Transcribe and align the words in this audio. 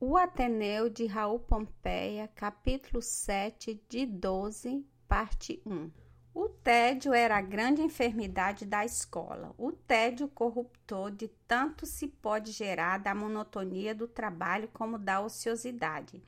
O 0.00 0.16
Ateneu 0.16 0.88
de 0.88 1.06
Raul 1.06 1.40
Pompeia, 1.40 2.30
capítulo 2.32 3.02
7, 3.02 3.82
de 3.88 4.06
12, 4.06 4.86
parte 5.08 5.60
1. 5.66 5.90
O 6.32 6.48
tédio 6.48 7.12
era 7.12 7.36
a 7.36 7.40
grande 7.40 7.82
enfermidade 7.82 8.64
da 8.64 8.84
escola. 8.84 9.52
O 9.58 9.72
tédio 9.72 10.28
corruptor 10.28 11.10
de 11.10 11.26
tanto 11.48 11.84
se 11.84 12.06
pode 12.06 12.52
gerar 12.52 12.98
da 12.98 13.12
monotonia 13.12 13.92
do 13.92 14.06
trabalho 14.06 14.68
como 14.72 14.98
da 14.98 15.20
ociosidade. 15.20 16.22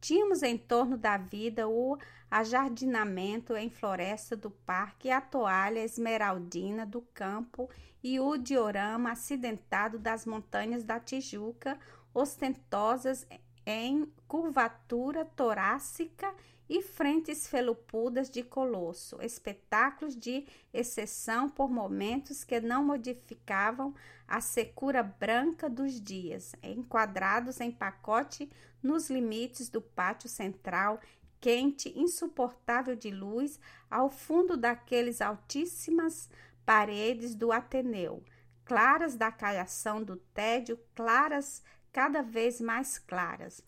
Tínhamos 0.00 0.42
em 0.42 0.56
torno 0.56 0.96
da 0.96 1.18
vida 1.18 1.68
o 1.68 1.98
ajardinamento 2.30 3.54
em 3.54 3.68
floresta 3.68 4.34
do 4.34 4.50
parque, 4.50 5.10
a 5.10 5.20
toalha 5.20 5.80
esmeraldina 5.84 6.86
do 6.86 7.02
campo 7.12 7.68
e 8.02 8.18
o 8.18 8.38
diorama 8.38 9.12
acidentado 9.12 9.98
das 9.98 10.24
montanhas 10.24 10.82
da 10.82 10.98
Tijuca, 10.98 11.78
ostentosas 12.14 13.26
em 13.66 14.12
curvatura 14.26 15.24
torácica 15.24 16.34
e 16.68 16.82
frentes 16.82 17.48
felupudas 17.48 18.30
de 18.30 18.44
colosso, 18.44 19.20
espetáculos 19.20 20.16
de 20.16 20.46
exceção 20.72 21.48
por 21.48 21.68
momentos 21.68 22.44
que 22.44 22.60
não 22.60 22.84
modificavam 22.84 23.92
a 24.26 24.40
secura 24.40 25.02
branca 25.02 25.68
dos 25.68 26.00
dias, 26.00 26.54
enquadrados 26.62 27.60
em 27.60 27.72
pacote 27.72 28.48
nos 28.80 29.10
limites 29.10 29.68
do 29.68 29.82
pátio 29.82 30.28
central, 30.28 31.00
quente, 31.40 31.92
insuportável 31.98 32.94
de 32.94 33.10
luz, 33.10 33.58
ao 33.90 34.08
fundo 34.08 34.56
daqueles 34.56 35.20
altíssimas 35.20 36.30
paredes 36.64 37.34
do 37.34 37.50
Ateneu, 37.50 38.22
claras 38.64 39.16
da 39.16 39.32
caiação 39.32 40.00
do 40.04 40.16
tédio, 40.16 40.78
claras 40.94 41.64
cada 41.92 42.22
vez 42.22 42.60
mais 42.60 42.98
claras. 42.98 43.62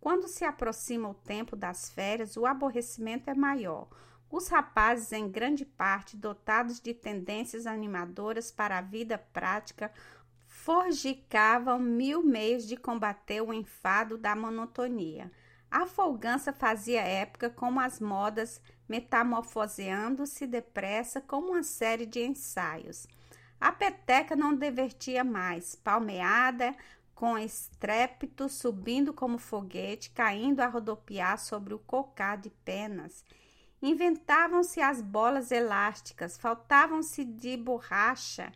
Quando 0.00 0.28
se 0.28 0.44
aproxima 0.44 1.08
o 1.08 1.14
tempo 1.14 1.56
das 1.56 1.90
férias, 1.90 2.36
o 2.36 2.46
aborrecimento 2.46 3.28
é 3.30 3.34
maior. 3.34 3.88
Os 4.30 4.48
rapazes, 4.48 5.12
em 5.12 5.28
grande 5.28 5.64
parte 5.64 6.16
dotados 6.16 6.80
de 6.80 6.92
tendências 6.92 7.66
animadoras 7.66 8.50
para 8.50 8.78
a 8.78 8.82
vida 8.82 9.18
prática, 9.18 9.90
forgicavam 10.46 11.78
mil 11.78 12.22
meios 12.22 12.66
de 12.66 12.76
combater 12.76 13.40
o 13.40 13.52
enfado 13.52 14.18
da 14.18 14.36
monotonia. 14.36 15.30
A 15.70 15.86
folgança 15.86 16.52
fazia 16.52 17.00
época 17.00 17.50
como 17.50 17.80
as 17.80 18.00
modas, 18.00 18.60
metamorfoseando-se 18.88 20.46
depressa 20.46 21.20
como 21.20 21.52
uma 21.52 21.62
série 21.62 22.06
de 22.06 22.20
ensaios. 22.20 23.06
A 23.60 23.72
peteca 23.72 24.36
não 24.36 24.54
divertia 24.54 25.24
mais, 25.24 25.74
palmeada, 25.74 26.74
com 27.18 27.36
estrépito, 27.36 28.48
subindo 28.48 29.12
como 29.12 29.38
foguete, 29.38 30.10
caindo 30.10 30.60
a 30.60 30.68
rodopiar 30.68 31.36
sobre 31.36 31.74
o 31.74 31.78
cocá 31.80 32.36
de 32.36 32.48
penas. 32.48 33.24
Inventavam-se 33.82 34.80
as 34.80 35.02
bolas 35.02 35.50
elásticas, 35.50 36.38
faltavam-se 36.38 37.24
de 37.24 37.56
borracha, 37.56 38.52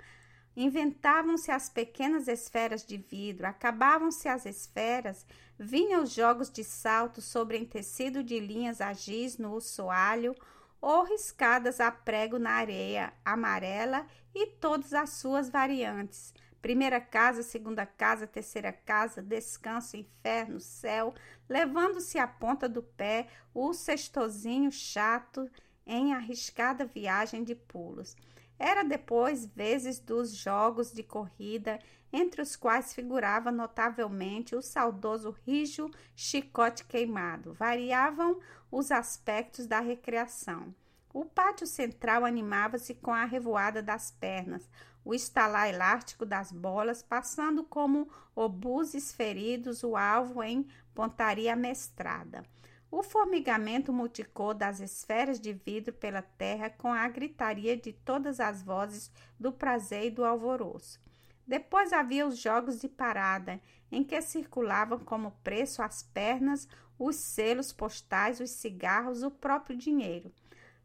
inventavam-se 0.57 1.51
as 1.51 1.69
pequenas 1.69 2.29
esferas 2.29 2.87
de 2.87 2.97
vidro, 2.97 3.49
acabavam-se 3.49 4.29
as 4.29 4.47
esferas, 4.47 5.27
vinham 5.59 6.05
os 6.05 6.13
jogos 6.13 6.49
de 6.49 6.63
salto 6.63 7.21
sobre 7.21 7.59
em 7.59 7.65
tecido 7.65 8.23
de 8.23 8.39
linhas 8.39 8.81
a 8.81 8.93
giz 8.93 9.39
no 9.39 9.61
soalho 9.61 10.37
ou 10.81 11.03
riscadas 11.03 11.81
a 11.81 11.91
prego 11.91 12.39
na 12.39 12.53
areia 12.53 13.13
amarela 13.25 14.07
e 14.33 14.47
todas 14.47 14.93
as 14.93 15.15
suas 15.15 15.51
variantes 15.51 16.33
Primeira 16.63 17.01
casa, 17.01 17.43
segunda 17.43 17.85
casa, 17.85 18.25
terceira 18.25 18.73
casa, 18.73 19.21
descanso, 19.21 19.97
inferno, 19.97 20.61
céu, 20.61 21.13
levando-se 21.49 22.21
à 22.21 22.27
ponta 22.27 22.69
do 22.69 22.85
pé 22.85 23.27
o 23.53 23.75
sextozinho 23.75 24.71
chato 24.71 25.51
em 25.85 26.15
arriscada 26.15 26.85
viagem 26.87 27.43
de 27.43 27.57
pulos. 27.57 28.17
Era 28.57 28.85
depois 28.85 29.45
vezes 29.45 29.99
dos 29.99 30.33
jogos 30.33 30.93
de 30.93 31.03
corrida, 31.03 31.81
entre 32.13 32.41
os 32.41 32.55
quais 32.55 32.95
figurava 32.95 33.51
notavelmente 33.51 34.55
o 34.55 34.63
saudoso 34.63 35.35
rijo 35.45 35.91
chicote 36.15 36.85
queimado. 36.85 37.53
Variavam 37.55 38.39
os 38.71 38.93
aspectos 38.93 39.67
da 39.67 39.81
recreação. 39.81 40.73
O 41.13 41.27
pátio 41.27 41.67
central 41.67 42.25
animava-se 42.25 42.95
com 42.95 43.13
a 43.13 43.25
revoada 43.25 43.83
das 43.83 44.11
pernas, 44.11 44.67
o 45.05 45.13
estalar 45.13 45.69
elástico 45.69 46.25
das 46.25 46.51
bolas, 46.51 47.03
passando 47.03 47.65
como 47.65 48.09
obuses 48.35 49.13
feridos 49.13 49.83
o 49.83 49.95
alvo 49.95 50.43
em 50.43 50.67
pontaria 50.95 51.55
mestrada. 51.55 52.45
O 52.91 53.03
formigamento 53.03 53.93
multicou 53.93 54.55
das 54.55 54.81
esferas 54.81 55.41
de 55.41 55.53
vidro 55.53 55.93
pela 55.93 56.23
terra 56.23 56.71
com 56.71 56.93
a 56.93 57.09
gritaria 57.09 57.77
de 57.77 57.93
todas 57.93 58.39
as 58.41 58.63
vozes 58.63 59.11
do 59.39 59.53
prazer 59.53 60.07
e 60.07 60.11
do 60.11 60.25
alvoroço. 60.25 61.01
Depois 61.47 61.93
havia 61.93 62.27
os 62.27 62.39
jogos 62.39 62.81
de 62.81 62.89
parada, 62.89 63.61
em 63.91 64.05
que 64.05 64.21
circulavam 64.23 64.99
como 64.99 65.33
preço 65.43 65.83
as 65.83 66.03
pernas, 66.03 66.69
os 66.99 67.17
selos 67.17 67.73
postais, 67.73 68.41
os 68.41 68.51
cigarros, 68.51 69.23
o 69.23 69.31
próprio 69.31 69.77
dinheiro. 69.77 70.33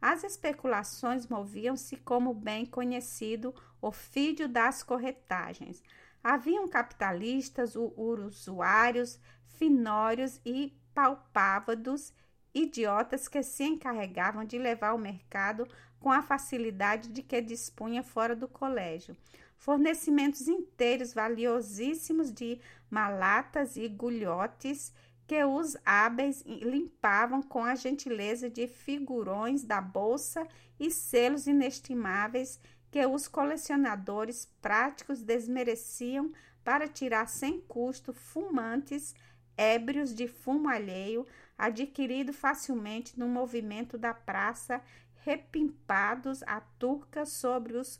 As 0.02 0.24
especulações 0.24 1.28
moviam-se 1.28 1.98
como 1.98 2.34
bem 2.34 2.66
conhecido 2.66 3.54
ofídio 3.82 4.48
das 4.48 4.84
corretagens. 4.84 5.84
Haviam 6.24 6.68
capitalistas, 6.68 7.76
usuários, 7.76 9.20
finórios 9.48 10.40
e 10.46 10.78
palpávados, 10.94 12.14
idiotas 12.54 13.28
que 13.28 13.42
se 13.44 13.64
encarregavam 13.64 14.46
de 14.46 14.58
levar 14.58 14.94
o 14.94 15.00
mercado 15.00 15.68
com 16.00 16.12
a 16.12 16.22
facilidade 16.22 17.10
de 17.10 17.22
que 17.22 17.42
dispunha 17.42 18.04
fora 18.04 18.36
do 18.36 18.48
colégio. 18.48 19.16
Fornecimentos 19.58 20.48
inteiros 20.48 21.14
valiosíssimos 21.14 22.32
de 22.32 22.60
malatas 22.90 23.76
e 23.76 23.88
gulhotes 23.88 24.94
que 25.28 25.44
os 25.44 25.76
hábeis 25.86 26.42
limpavam 26.46 27.42
com 27.42 27.64
a 27.64 27.76
gentileza 27.76 28.50
de 28.50 28.66
figurões 28.66 29.64
da 29.64 29.82
bolsa 29.82 30.48
e 30.80 30.90
selos 30.90 31.46
inestimáveis 31.48 32.60
que 32.90 33.06
os 33.06 33.28
colecionadores 33.28 34.46
práticos 34.62 35.22
desmereciam 35.22 36.32
para 36.64 36.88
tirar 36.88 37.28
sem 37.28 37.60
custo 37.60 38.14
fumantes 38.14 39.14
ébrios 39.58 40.16
de 40.16 40.28
fumo 40.28 40.70
alheio, 40.70 41.28
adquirido 41.58 42.32
facilmente 42.32 43.20
no 43.20 43.28
movimento 43.28 43.98
da 43.98 44.14
praça, 44.14 44.82
repimpados 45.26 46.42
a 46.44 46.62
turca 46.80 47.26
sobre 47.26 47.76
os 47.76 48.00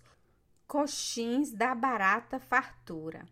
coxins 0.66 1.52
da 1.52 1.76
barata 1.76 2.40
fartura. 2.40 3.26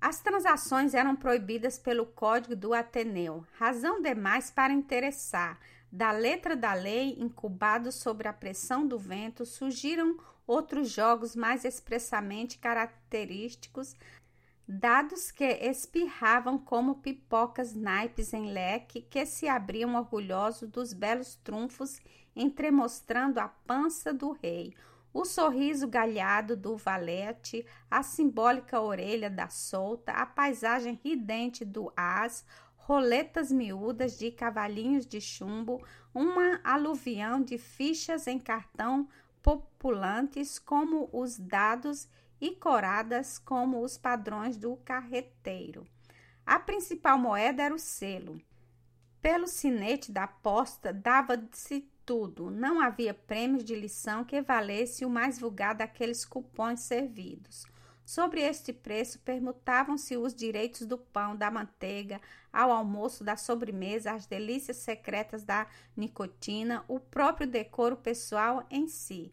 As 0.00 0.20
transações 0.20 0.94
eram 0.94 1.16
proibidas 1.16 1.78
pelo 1.78 2.06
Código 2.06 2.54
do 2.54 2.74
Ateneu, 2.74 3.44
razão 3.58 4.00
demais 4.00 4.50
para 4.50 4.72
interessar. 4.72 5.58
Da 5.90 6.10
letra 6.10 6.54
da 6.54 6.74
lei, 6.74 7.16
incubados 7.18 7.94
sobre 7.94 8.28
a 8.28 8.32
pressão 8.32 8.86
do 8.86 8.98
vento, 8.98 9.46
surgiram 9.46 10.18
outros 10.46 10.90
jogos 10.90 11.34
mais 11.34 11.64
expressamente 11.64 12.58
característicos, 12.58 13.96
dados 14.68 15.30
que 15.30 15.44
espirravam 15.44 16.58
como 16.58 16.96
pipocas 16.96 17.74
naipes 17.74 18.34
em 18.34 18.52
leque 18.52 19.00
que 19.00 19.24
se 19.24 19.48
abriam 19.48 19.94
orgulhosos 19.94 20.68
dos 20.68 20.92
belos 20.92 21.36
trunfos, 21.36 21.98
entremostrando 22.34 23.40
a 23.40 23.48
pança 23.48 24.12
do 24.12 24.32
rei 24.32 24.74
o 25.16 25.24
sorriso 25.24 25.88
galhado 25.88 26.54
do 26.54 26.76
valete, 26.76 27.64
a 27.90 28.02
simbólica 28.02 28.82
orelha 28.82 29.30
da 29.30 29.48
solta, 29.48 30.12
a 30.12 30.26
paisagem 30.26 31.00
ridente 31.02 31.64
do 31.64 31.90
as, 31.96 32.44
roletas 32.76 33.50
miúdas 33.50 34.18
de 34.18 34.30
cavalinhos 34.30 35.06
de 35.06 35.18
chumbo, 35.18 35.82
uma 36.14 36.60
aluvião 36.62 37.40
de 37.40 37.56
fichas 37.56 38.26
em 38.26 38.38
cartão 38.38 39.08
populantes 39.42 40.58
como 40.58 41.08
os 41.10 41.38
dados 41.38 42.06
e 42.38 42.50
coradas 42.50 43.38
como 43.38 43.82
os 43.82 43.96
padrões 43.96 44.58
do 44.58 44.76
carreteiro. 44.84 45.86
A 46.44 46.58
principal 46.58 47.18
moeda 47.18 47.62
era 47.62 47.74
o 47.74 47.78
selo. 47.78 48.38
Pelo 49.22 49.46
sinete 49.46 50.12
da 50.12 50.24
aposta 50.24 50.92
dava-se 50.92 51.88
tudo. 52.06 52.50
Não 52.50 52.80
havia 52.80 53.12
prêmios 53.12 53.64
de 53.64 53.74
lição 53.74 54.24
que 54.24 54.40
valesse 54.40 55.04
o 55.04 55.10
mais 55.10 55.38
vulgar 55.38 55.74
daqueles 55.74 56.24
cupons 56.24 56.80
servidos. 56.80 57.66
Sobre 58.04 58.40
este 58.40 58.72
preço 58.72 59.18
permutavam-se 59.18 60.16
os 60.16 60.32
direitos 60.32 60.86
do 60.86 60.96
pão, 60.96 61.34
da 61.34 61.50
manteiga, 61.50 62.20
ao 62.52 62.70
almoço, 62.70 63.24
da 63.24 63.36
sobremesa, 63.36 64.12
as 64.12 64.26
delícias 64.26 64.76
secretas 64.76 65.42
da 65.42 65.66
nicotina, 65.96 66.84
o 66.86 67.00
próprio 67.00 67.48
decoro 67.48 67.96
pessoal 67.96 68.64
em 68.70 68.86
si. 68.86 69.32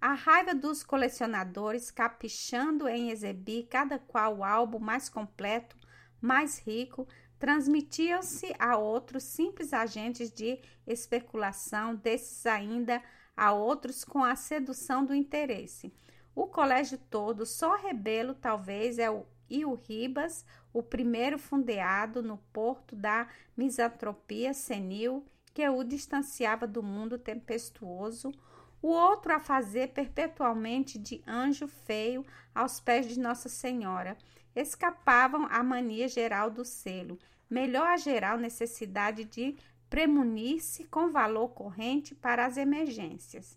A 0.00 0.14
raiva 0.14 0.52
dos 0.52 0.82
colecionadores 0.82 1.92
caprichando 1.92 2.88
em 2.88 3.10
exibir 3.10 3.68
cada 3.68 4.00
qual 4.00 4.38
o 4.38 4.44
álbum 4.44 4.80
mais 4.80 5.08
completo, 5.08 5.76
mais 6.20 6.58
rico, 6.58 7.06
transmitiam-se 7.38 8.54
a 8.58 8.76
outros 8.76 9.24
simples 9.24 9.72
agentes 9.72 10.30
de 10.30 10.58
especulação, 10.86 11.94
desses 11.94 12.44
ainda 12.46 13.02
a 13.36 13.52
outros 13.52 14.04
com 14.04 14.24
a 14.24 14.34
sedução 14.34 15.04
do 15.04 15.14
interesse. 15.14 15.92
O 16.34 16.46
colégio 16.46 16.98
todo, 17.10 17.46
só 17.46 17.76
Rebelo 17.76 18.34
talvez 18.34 18.98
é 18.98 19.10
o 19.10 19.26
e 19.50 19.64
o 19.64 19.74
Ribas, 19.74 20.44
o 20.72 20.82
primeiro 20.82 21.38
fundeado 21.38 22.22
no 22.22 22.36
porto 22.52 22.94
da 22.94 23.28
misantropia 23.56 24.52
senil 24.52 25.24
que 25.54 25.66
o 25.68 25.82
distanciava 25.82 26.66
do 26.66 26.82
mundo 26.82 27.18
tempestuoso, 27.18 28.30
o 28.80 28.88
outro 28.88 29.32
a 29.32 29.40
fazer 29.40 29.88
perpetualmente 29.88 30.98
de 30.98 31.22
anjo 31.26 31.66
feio 31.66 32.24
aos 32.54 32.78
pés 32.78 33.08
de 33.08 33.18
Nossa 33.18 33.48
Senhora, 33.48 34.16
escapavam 34.60 35.46
à 35.50 35.62
mania 35.62 36.08
geral 36.08 36.50
do 36.50 36.64
selo, 36.64 37.18
melhor 37.48 37.88
a 37.88 37.96
geral 37.96 38.38
necessidade 38.38 39.24
de 39.24 39.56
premunir-se 39.88 40.84
com 40.84 41.10
valor 41.10 41.48
corrente 41.50 42.14
para 42.14 42.44
as 42.44 42.56
emergências. 42.56 43.56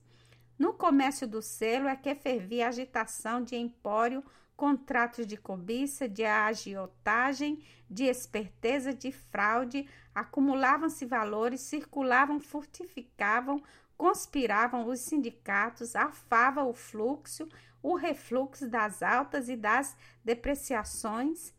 No 0.57 0.73
comércio 0.73 1.27
do 1.27 1.41
selo 1.41 1.87
é 1.87 1.95
que 1.95 2.13
fervia 2.13 2.67
agitação 2.67 3.43
de 3.43 3.55
empório, 3.55 4.23
contratos 4.55 5.25
de 5.25 5.35
cobiça, 5.35 6.07
de 6.07 6.23
agiotagem, 6.23 7.63
de 7.89 8.03
esperteza, 8.03 8.93
de 8.93 9.11
fraude, 9.11 9.89
acumulavam-se 10.13 11.03
valores, 11.03 11.61
circulavam, 11.61 12.39
fortificavam, 12.39 13.61
conspiravam 13.97 14.87
os 14.87 14.99
sindicatos, 14.99 15.95
afava 15.95 16.63
o 16.63 16.73
fluxo, 16.73 17.49
o 17.81 17.95
refluxo 17.95 18.67
das 18.67 19.01
altas 19.01 19.49
e 19.49 19.55
das 19.55 19.95
depreciações. 20.23 21.53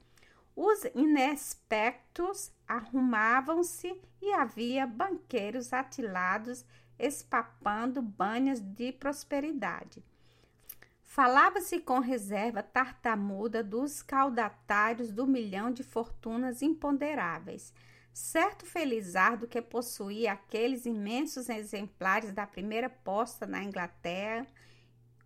Os 0.55 0.85
inexpectos 0.95 2.53
arrumavam-se 2.69 3.99
e 4.21 4.33
havia 4.33 4.87
banqueiros 4.87 5.73
atilados 5.73 6.65
espapando 6.99 8.01
banhas 8.01 8.61
de 8.61 8.93
prosperidade. 8.93 10.03
Falava-se 11.03 11.79
com 11.81 11.99
reserva 11.99 12.63
tartamuda 12.63 13.63
dos 13.63 14.03
caudatários 14.03 15.11
do 15.13 15.27
milhão 15.27 15.71
de 15.71 15.83
fortunas 15.83 16.63
imponderáveis. 16.63 17.75
Certo 18.15 18.65
felizardo 18.65 19.47
que 19.47 19.61
possuía 19.61 20.33
aqueles 20.33 20.87
imensos 20.87 21.49
exemplares 21.49 22.33
da 22.33 22.47
primeira 22.47 22.89
posta 22.89 23.47
na 23.47 23.63
Inglaterra, 23.63 24.47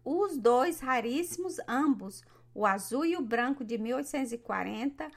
os 0.08 0.38
dois 0.38 0.78
raríssimos 0.78 1.56
ambos, 1.66 2.22
o 2.54 2.64
azul 2.64 3.04
e 3.04 3.16
o 3.16 3.20
branco 3.20 3.64
de 3.64 3.76
1840, 3.76 5.10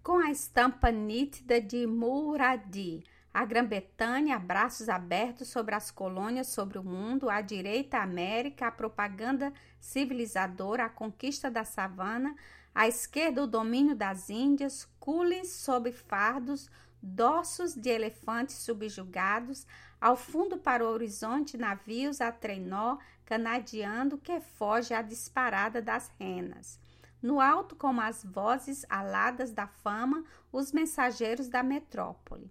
com 0.00 0.16
a 0.16 0.30
estampa 0.30 0.92
nítida 0.92 1.60
de 1.60 1.88
Muradi, 1.88 3.02
a 3.34 3.44
Grã-Bretanha, 3.44 4.38
braços 4.38 4.88
abertos 4.88 5.48
sobre 5.48 5.74
as 5.74 5.90
colônias 5.90 6.46
sobre 6.46 6.78
o 6.78 6.84
mundo, 6.84 7.28
à 7.28 7.40
direita 7.40 7.98
a 7.98 8.04
América, 8.04 8.68
a 8.68 8.70
propaganda 8.70 9.52
civilizadora, 9.80 10.84
a 10.84 10.88
conquista 10.88 11.50
da 11.50 11.64
savana, 11.64 12.36
à 12.72 12.86
esquerda 12.86 13.42
o 13.42 13.46
domínio 13.46 13.96
das 13.96 14.30
Índias, 14.30 14.88
cules 15.00 15.50
sob 15.50 15.90
fardos, 15.90 16.70
dorsos 17.02 17.74
de 17.74 17.90
elefantes 17.90 18.56
subjugados, 18.58 19.66
ao 20.00 20.16
fundo 20.16 20.58
para 20.58 20.84
o 20.84 20.88
horizonte 20.88 21.56
navios 21.56 22.20
a 22.20 22.30
trenó, 22.30 22.98
canadeando 23.32 24.18
que 24.18 24.40
foge 24.40 24.92
à 24.92 25.00
disparada 25.00 25.80
das 25.80 26.10
renas. 26.20 26.78
No 27.22 27.40
alto, 27.40 27.74
como 27.74 27.98
as 27.98 28.22
vozes 28.22 28.84
aladas 28.90 29.52
da 29.52 29.66
fama, 29.66 30.22
os 30.52 30.70
mensageiros 30.70 31.48
da 31.48 31.62
metrópole. 31.62 32.50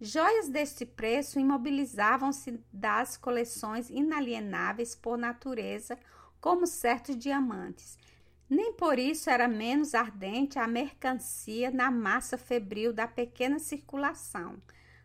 Joias 0.00 0.48
deste 0.48 0.86
preço 0.86 1.38
imobilizavam-se 1.38 2.58
das 2.72 3.18
coleções 3.18 3.90
inalienáveis 3.90 4.94
por 4.94 5.18
natureza, 5.18 5.98
como 6.40 6.66
certos 6.66 7.18
diamantes. 7.18 7.98
Nem 8.48 8.72
por 8.72 8.98
isso 8.98 9.28
era 9.28 9.46
menos 9.46 9.94
ardente 9.94 10.58
a 10.58 10.66
mercancia 10.66 11.70
na 11.70 11.90
massa 11.90 12.38
febril 12.38 12.90
da 12.90 13.06
pequena 13.06 13.58
circulação, 13.58 14.56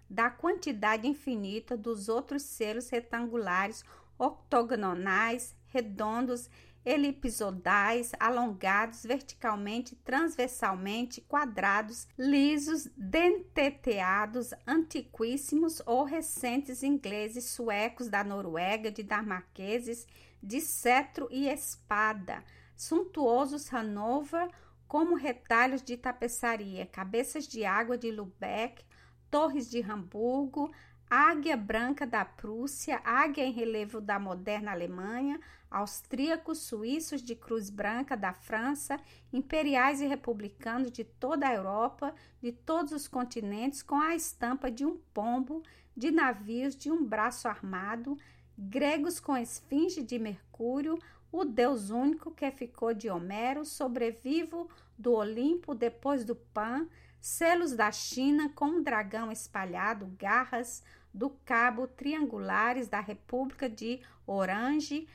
da 0.10 0.30
quantidade 0.30 1.06
infinita 1.06 1.76
dos 1.76 2.08
outros 2.08 2.44
selos 2.44 2.90
retangulares, 2.90 3.84
octogonais, 4.22 5.56
redondos 5.68 6.48
elipsodais, 6.86 8.12
alongados 8.20 9.04
verticalmente, 9.04 9.96
transversalmente, 9.96 11.22
quadrados, 11.22 12.08
lisos, 12.18 12.88
denteteados, 12.96 14.52
antiquíssimos 14.66 15.82
ou 15.86 16.04
recentes 16.04 16.82
ingleses, 16.84 17.46
suecos 17.46 18.10
da 18.10 18.24
Noruega, 18.24 18.92
dinamarqueses, 18.92 20.08
de 20.42 20.60
cetro 20.60 21.28
e 21.30 21.48
espada, 21.48 22.44
suntuosos 22.76 23.72
Hanover, 23.72 24.50
como 24.88 25.16
retalhos 25.16 25.82
de 25.84 25.96
tapeçaria, 25.96 26.86
cabeças 26.86 27.48
de 27.48 27.64
água 27.64 27.98
de 27.98 28.12
Lubeck, 28.12 28.84
torres 29.30 29.70
de 29.70 29.82
Hamburgo, 29.82 30.72
águia 31.14 31.58
branca 31.58 32.08
da 32.08 32.24
Prússia, 32.24 33.02
águia 33.04 33.44
em 33.44 33.52
relevo 33.52 34.00
da 34.00 34.18
moderna 34.18 34.72
Alemanha, 34.72 35.42
austríacos, 35.70 36.60
suíços 36.60 37.22
de 37.22 37.36
cruz 37.36 37.70
branca 37.70 38.16
da 38.16 38.32
França, 38.32 38.98
imperiais 39.34 40.00
e 40.00 40.08
republicanos 40.08 40.90
de 40.90 41.04
toda 41.04 41.50
a 41.50 41.54
Europa, 41.54 42.16
de 42.42 42.54
todos 42.54 42.94
os 42.94 43.10
continentes, 43.10 43.84
com 43.84 44.00
a 44.00 44.16
estampa 44.16 44.72
de 44.72 44.86
um 44.86 44.98
pombo, 45.14 45.62
de 45.98 46.12
navios 46.12 46.78
de 46.78 46.90
um 46.90 47.04
braço 47.04 47.50
armado, 47.50 48.18
gregos 48.58 49.20
com 49.20 49.36
esfinge 49.36 50.02
de 50.02 50.18
Mercúrio, 50.18 50.98
o 51.30 51.44
Deus 51.44 51.90
único 51.90 52.32
que 52.32 52.50
ficou 52.52 52.94
de 52.94 53.10
Homero, 53.10 53.66
sobrevivo 53.66 54.70
do 54.98 55.12
Olimpo 55.12 55.76
depois 55.76 56.24
do 56.24 56.38
Pan, 56.38 56.88
selos 57.20 57.74
da 57.74 57.92
China 57.92 58.50
com 58.56 58.66
um 58.66 58.84
dragão 58.84 59.32
espalhado, 59.32 60.08
garras, 60.18 60.84
do 61.14 61.30
cabo 61.46 61.88
triangulares 61.88 62.88
da 62.88 63.00
República 63.00 63.70
de 63.70 64.00
Orange, 64.26 65.08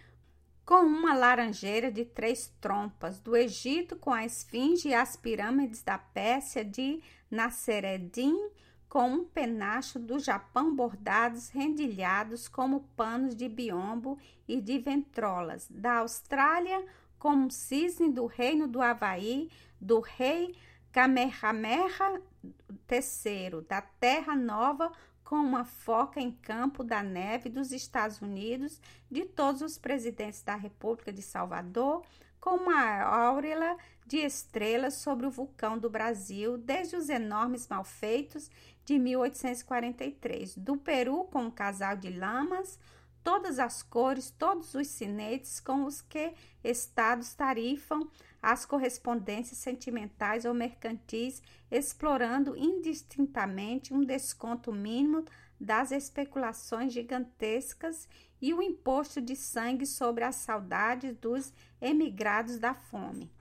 com 0.64 0.82
uma 0.84 1.14
laranjeira 1.14 1.92
de 1.92 2.04
três 2.04 2.52
trompas, 2.60 3.20
do 3.20 3.36
Egito 3.36 3.96
com 3.96 4.12
a 4.12 4.24
esfinge 4.24 4.88
e 4.88 4.94
as 4.94 5.16
pirâmides 5.16 5.82
da 5.82 5.96
Pérsia 5.96 6.64
de 6.64 7.00
Nassereddin, 7.30 8.50
com 8.88 9.08
um 9.08 9.24
penacho 9.24 9.98
do 9.98 10.18
Japão 10.18 10.74
bordados, 10.74 11.50
rendilhados 11.50 12.48
como 12.48 12.88
panos 12.96 13.34
de 13.34 13.48
biombo 13.48 14.18
e 14.48 14.60
de 14.60 14.78
ventrolas, 14.78 15.68
da 15.70 15.98
Austrália 15.98 16.84
com 17.18 17.30
um 17.30 17.50
cisne 17.50 18.10
do 18.10 18.26
reino 18.26 18.68
do 18.68 18.80
Havaí, 18.80 19.50
do 19.80 20.00
rei 20.00 20.54
Kamehameha 20.92 22.22
III, 22.90 23.62
da 23.68 23.82
Terra 23.82 24.34
Nova 24.34 24.92
com 25.26 25.34
uma 25.34 25.64
foca 25.64 26.20
em 26.20 26.30
campo 26.30 26.84
da 26.84 27.02
neve 27.02 27.48
dos 27.48 27.72
Estados 27.72 28.22
Unidos, 28.22 28.80
de 29.10 29.24
todos 29.24 29.60
os 29.60 29.76
presidentes 29.76 30.40
da 30.40 30.54
República 30.54 31.12
de 31.12 31.20
Salvador, 31.20 32.04
com 32.40 32.50
uma 32.50 33.02
auréola 33.02 33.76
de 34.06 34.18
estrelas 34.18 34.94
sobre 34.94 35.26
o 35.26 35.30
vulcão 35.30 35.76
do 35.76 35.90
Brasil, 35.90 36.56
desde 36.56 36.94
os 36.94 37.08
enormes 37.08 37.66
malfeitos 37.66 38.48
de 38.84 39.00
1843, 39.00 40.56
do 40.58 40.76
Peru 40.76 41.24
com 41.24 41.46
um 41.46 41.50
casal 41.50 41.96
de 41.96 42.08
lamas, 42.08 42.78
todas 43.24 43.58
as 43.58 43.82
cores, 43.82 44.30
todos 44.30 44.76
os 44.76 44.86
cinetes 44.86 45.58
com 45.58 45.86
os 45.86 46.00
que 46.00 46.34
estados 46.62 47.34
tarifam 47.34 48.08
as 48.46 48.64
correspondências 48.64 49.58
sentimentais 49.58 50.44
ou 50.44 50.54
mercantis, 50.54 51.42
explorando 51.68 52.56
indistintamente 52.56 53.92
um 53.92 54.04
desconto 54.04 54.72
mínimo 54.72 55.24
das 55.60 55.90
especulações 55.90 56.92
gigantescas 56.92 58.08
e 58.40 58.54
o 58.54 58.62
imposto 58.62 59.20
de 59.20 59.34
sangue 59.34 59.84
sobre 59.84 60.22
as 60.22 60.36
saudades 60.36 61.16
dos 61.16 61.52
emigrados 61.80 62.60
da 62.60 62.72
fome. 62.72 63.32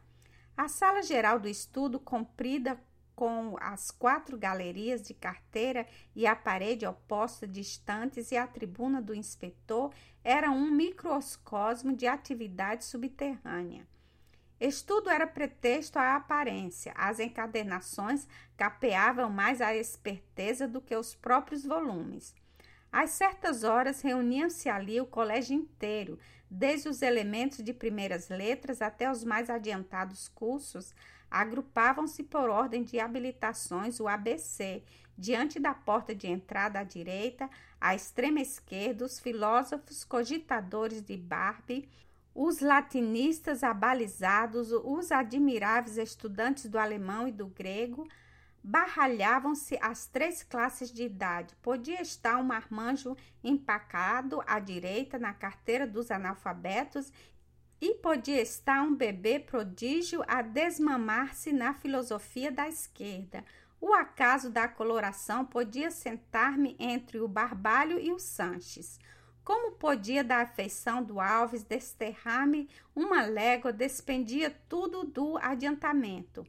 A 0.57 0.67
sala 0.67 1.03
geral 1.03 1.39
do 1.39 1.47
estudo, 1.47 1.99
comprida 1.99 2.81
com 3.15 3.55
as 3.61 3.91
quatro 3.91 4.35
galerias 4.39 5.03
de 5.03 5.13
carteira 5.13 5.85
e 6.15 6.25
a 6.25 6.35
parede 6.35 6.83
oposta 6.83 7.47
distantes 7.47 8.31
e 8.31 8.37
a 8.37 8.47
tribuna 8.47 9.03
do 9.03 9.13
inspetor, 9.13 9.93
era 10.23 10.49
um 10.49 10.71
microcosmo 10.71 11.95
de 11.95 12.07
atividade 12.07 12.83
subterrânea. 12.83 13.85
Estudo 14.65 15.11
era 15.11 15.27
pretexto 15.27 15.99
à 15.99 16.15
aparência, 16.15 16.91
as 16.95 17.19
encadernações 17.19 18.27
capeavam 18.57 19.29
mais 19.29 19.61
a 19.61 19.75
esperteza 19.75 20.67
do 20.67 20.81
que 20.81 20.95
os 20.95 21.13
próprios 21.13 21.63
volumes. 21.63 22.33
Às 22.91 23.11
certas 23.11 23.63
horas 23.63 24.01
reuniam-se 24.01 24.67
ali 24.67 24.99
o 24.99 25.05
colégio 25.05 25.55
inteiro, 25.55 26.17
desde 26.49 26.89
os 26.89 27.03
elementos 27.03 27.63
de 27.63 27.73
primeiras 27.73 28.29
letras 28.29 28.81
até 28.81 29.11
os 29.11 29.23
mais 29.23 29.51
adiantados 29.51 30.27
cursos, 30.29 30.95
agrupavam-se 31.29 32.23
por 32.23 32.49
ordem 32.49 32.81
de 32.83 32.99
habilitações, 32.99 33.99
o 33.99 34.07
ABC, 34.07 34.81
diante 35.15 35.59
da 35.59 35.75
porta 35.75 36.15
de 36.15 36.25
entrada 36.27 36.79
à 36.79 36.83
direita, 36.83 37.47
à 37.79 37.93
extrema 37.93 38.41
esquerda, 38.41 39.05
os 39.05 39.19
filósofos 39.19 40.03
cogitadores 40.03 41.03
de 41.03 41.15
Barbie, 41.15 41.87
os 42.35 42.59
latinistas 42.59 43.63
abalizados, 43.63 44.73
os 44.73 45.09
admiráveis 45.09 45.97
estudantes 45.97 46.67
do 46.67 46.77
alemão 46.77 47.25
e 47.25 47.31
do 47.31 47.47
grego, 47.47 48.05
barralhavam-se 48.61 49.77
as 49.81 50.05
três 50.07 50.43
classes 50.43 50.91
de 50.91 51.03
idade. 51.03 51.55
Podia 51.61 52.01
estar 52.01 52.37
um 52.37 52.43
marmanjo 52.43 53.15
empacado 53.41 54.43
à 54.45 54.59
direita 54.59 55.17
na 55.17 55.33
carteira 55.33 55.87
dos 55.87 56.11
analfabetos 56.11 57.13
e 57.79 57.93
podia 57.95 58.41
estar 58.41 58.81
um 58.81 58.93
bebê 58.93 59.39
prodígio 59.39 60.21
a 60.27 60.41
desmamar-se 60.41 61.53
na 61.53 61.73
filosofia 61.73 62.51
da 62.51 62.67
esquerda. 62.67 63.45
O 63.79 63.93
acaso 63.93 64.49
da 64.49 64.67
coloração 64.67 65.45
podia 65.45 65.91
sentar-me 65.91 66.75
entre 66.79 67.19
o 67.19 67.27
Barbalho 67.27 67.99
e 67.99 68.11
o 68.11 68.19
Sanches. 68.19 68.99
Como 69.45 69.73
podia 69.73 70.23
da 70.23 70.37
afeição 70.37 71.03
do 71.03 71.19
Alves 71.19 71.63
desterrar-me 71.63 72.67
uma 72.95 73.21
légua, 73.21 73.71
despendia 73.71 74.49
tudo 74.67 75.03
do 75.03 75.37
adiantamento. 75.37 76.43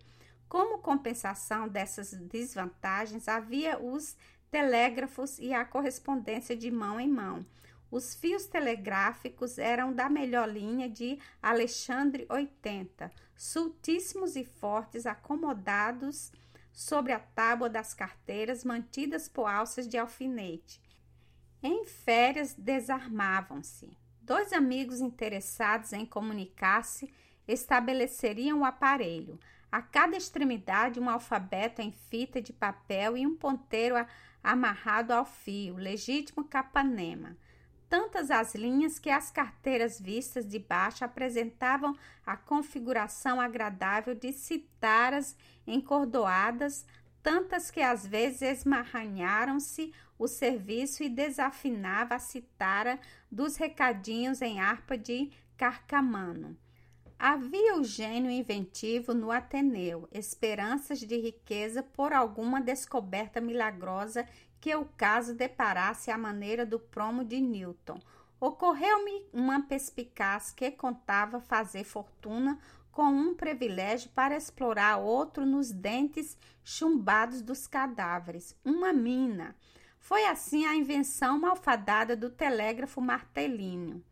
Como 0.49 0.79
compensação 0.79 1.69
dessas 1.69 2.13
desvantagens, 2.13 3.29
havia 3.29 3.79
os 3.79 4.17
telégrafos 4.51 5.39
e 5.39 5.53
a 5.53 5.63
correspondência 5.63 6.57
de 6.57 6.71
mão 6.71 6.99
em 6.99 7.07
mão. 7.07 7.45
Os 7.91 8.15
fios 8.15 8.47
telegráficos 8.47 9.59
eram 9.59 9.93
da 9.93 10.09
melhor 10.09 10.49
linha 10.49 10.89
de 10.89 11.19
Alexandre 11.43 12.27
80, 12.31 13.13
sultíssimos 13.37 14.37
e 14.37 14.45
fortes, 14.45 15.05
acomodados 15.05 16.33
sobre 16.73 17.13
a 17.13 17.21
tábua 17.21 17.69
das 17.69 17.93
carteiras, 17.93 18.65
mantidas 18.65 19.29
por 19.29 19.45
alças 19.45 19.87
de 19.87 19.99
alfinete. 19.99 20.81
Em 21.63 21.85
férias, 21.87 22.55
desarmavam-se. 22.55 23.97
Dois 24.21 24.53
amigos 24.53 25.01
interessados 25.01 25.93
em 25.93 26.05
comunicar-se 26.05 27.13
estabeleceriam 27.47 28.61
o 28.61 28.65
aparelho. 28.65 29.39
A 29.71 29.81
cada 29.81 30.17
extremidade, 30.17 31.01
um 31.01 31.09
alfabeto 31.09 31.81
em 31.81 31.93
fita 31.93 32.41
de 32.41 32.53
papel 32.53 33.17
e 33.17 33.27
um 33.27 33.37
ponteiro 33.37 33.97
amarrado 34.43 35.13
ao 35.13 35.25
fio, 35.25 35.77
legítimo 35.77 36.45
capanema. 36.45 37.37
Tantas 37.89 38.31
as 38.31 38.55
linhas 38.55 38.99
que 38.99 39.11
as 39.11 39.31
carteiras 39.31 40.01
vistas 40.01 40.47
de 40.47 40.59
baixo 40.59 41.05
apresentavam 41.05 41.97
a 42.25 42.37
configuração 42.37 43.41
agradável 43.41 44.15
de 44.15 44.33
citaras 44.33 45.37
encordoadas, 45.67 46.85
tantas 47.23 47.71
que 47.71 47.81
às 47.81 48.07
vezes 48.07 48.43
esmarranharam-se 48.43 49.93
o 50.19 50.27
serviço 50.27 51.03
e 51.03 51.09
desafinava 51.09 52.15
a 52.15 52.19
citara 52.19 52.99
dos 53.31 53.57
recadinhos 53.57 54.43
em 54.43 54.61
harpa 54.61 54.97
de 54.97 55.31
carcamano. 55.57 56.57
Havia 57.19 57.77
o 57.77 57.85
gênio 57.85 58.31
inventivo 58.31 59.15
no 59.15 59.31
Ateneu, 59.31 60.07
esperanças 60.13 61.01
de 61.01 61.17
riqueza 61.17 61.83
por 61.83 62.13
alguma 62.13 62.61
descoberta 62.61 63.41
milagrosa 63.41 64.29
que 64.61 64.75
o 64.75 64.85
caso 64.85 65.35
deparasse 65.35 66.11
à 66.11 66.19
maneira 66.19 66.67
do 66.67 66.79
promo 66.79 67.25
de 67.25 67.41
Newton. 67.41 67.99
Ocorreu-me 68.39 69.25
uma 69.33 69.63
perspicaz 69.63 70.53
que 70.53 70.71
contava 70.71 71.41
fazer 71.41 71.85
fortuna 71.85 72.59
com 72.93 73.05
um 73.05 73.35
privilégio 73.35 74.11
para 74.11 74.37
explorar 74.37 74.99
outro 74.99 75.47
nos 75.47 75.71
dentes 75.71 76.37
chumbados 76.63 77.41
dos 77.41 77.67
cadáveres, 77.67 78.55
uma 78.65 78.93
mina. 78.93 79.55
Foi 80.09 80.25
assim 80.27 80.65
a 80.65 80.77
invenção 80.77 81.37
malfadada 81.41 82.17
do 82.17 82.31
telégrafo 82.31 83.01
martelinho 83.01 84.05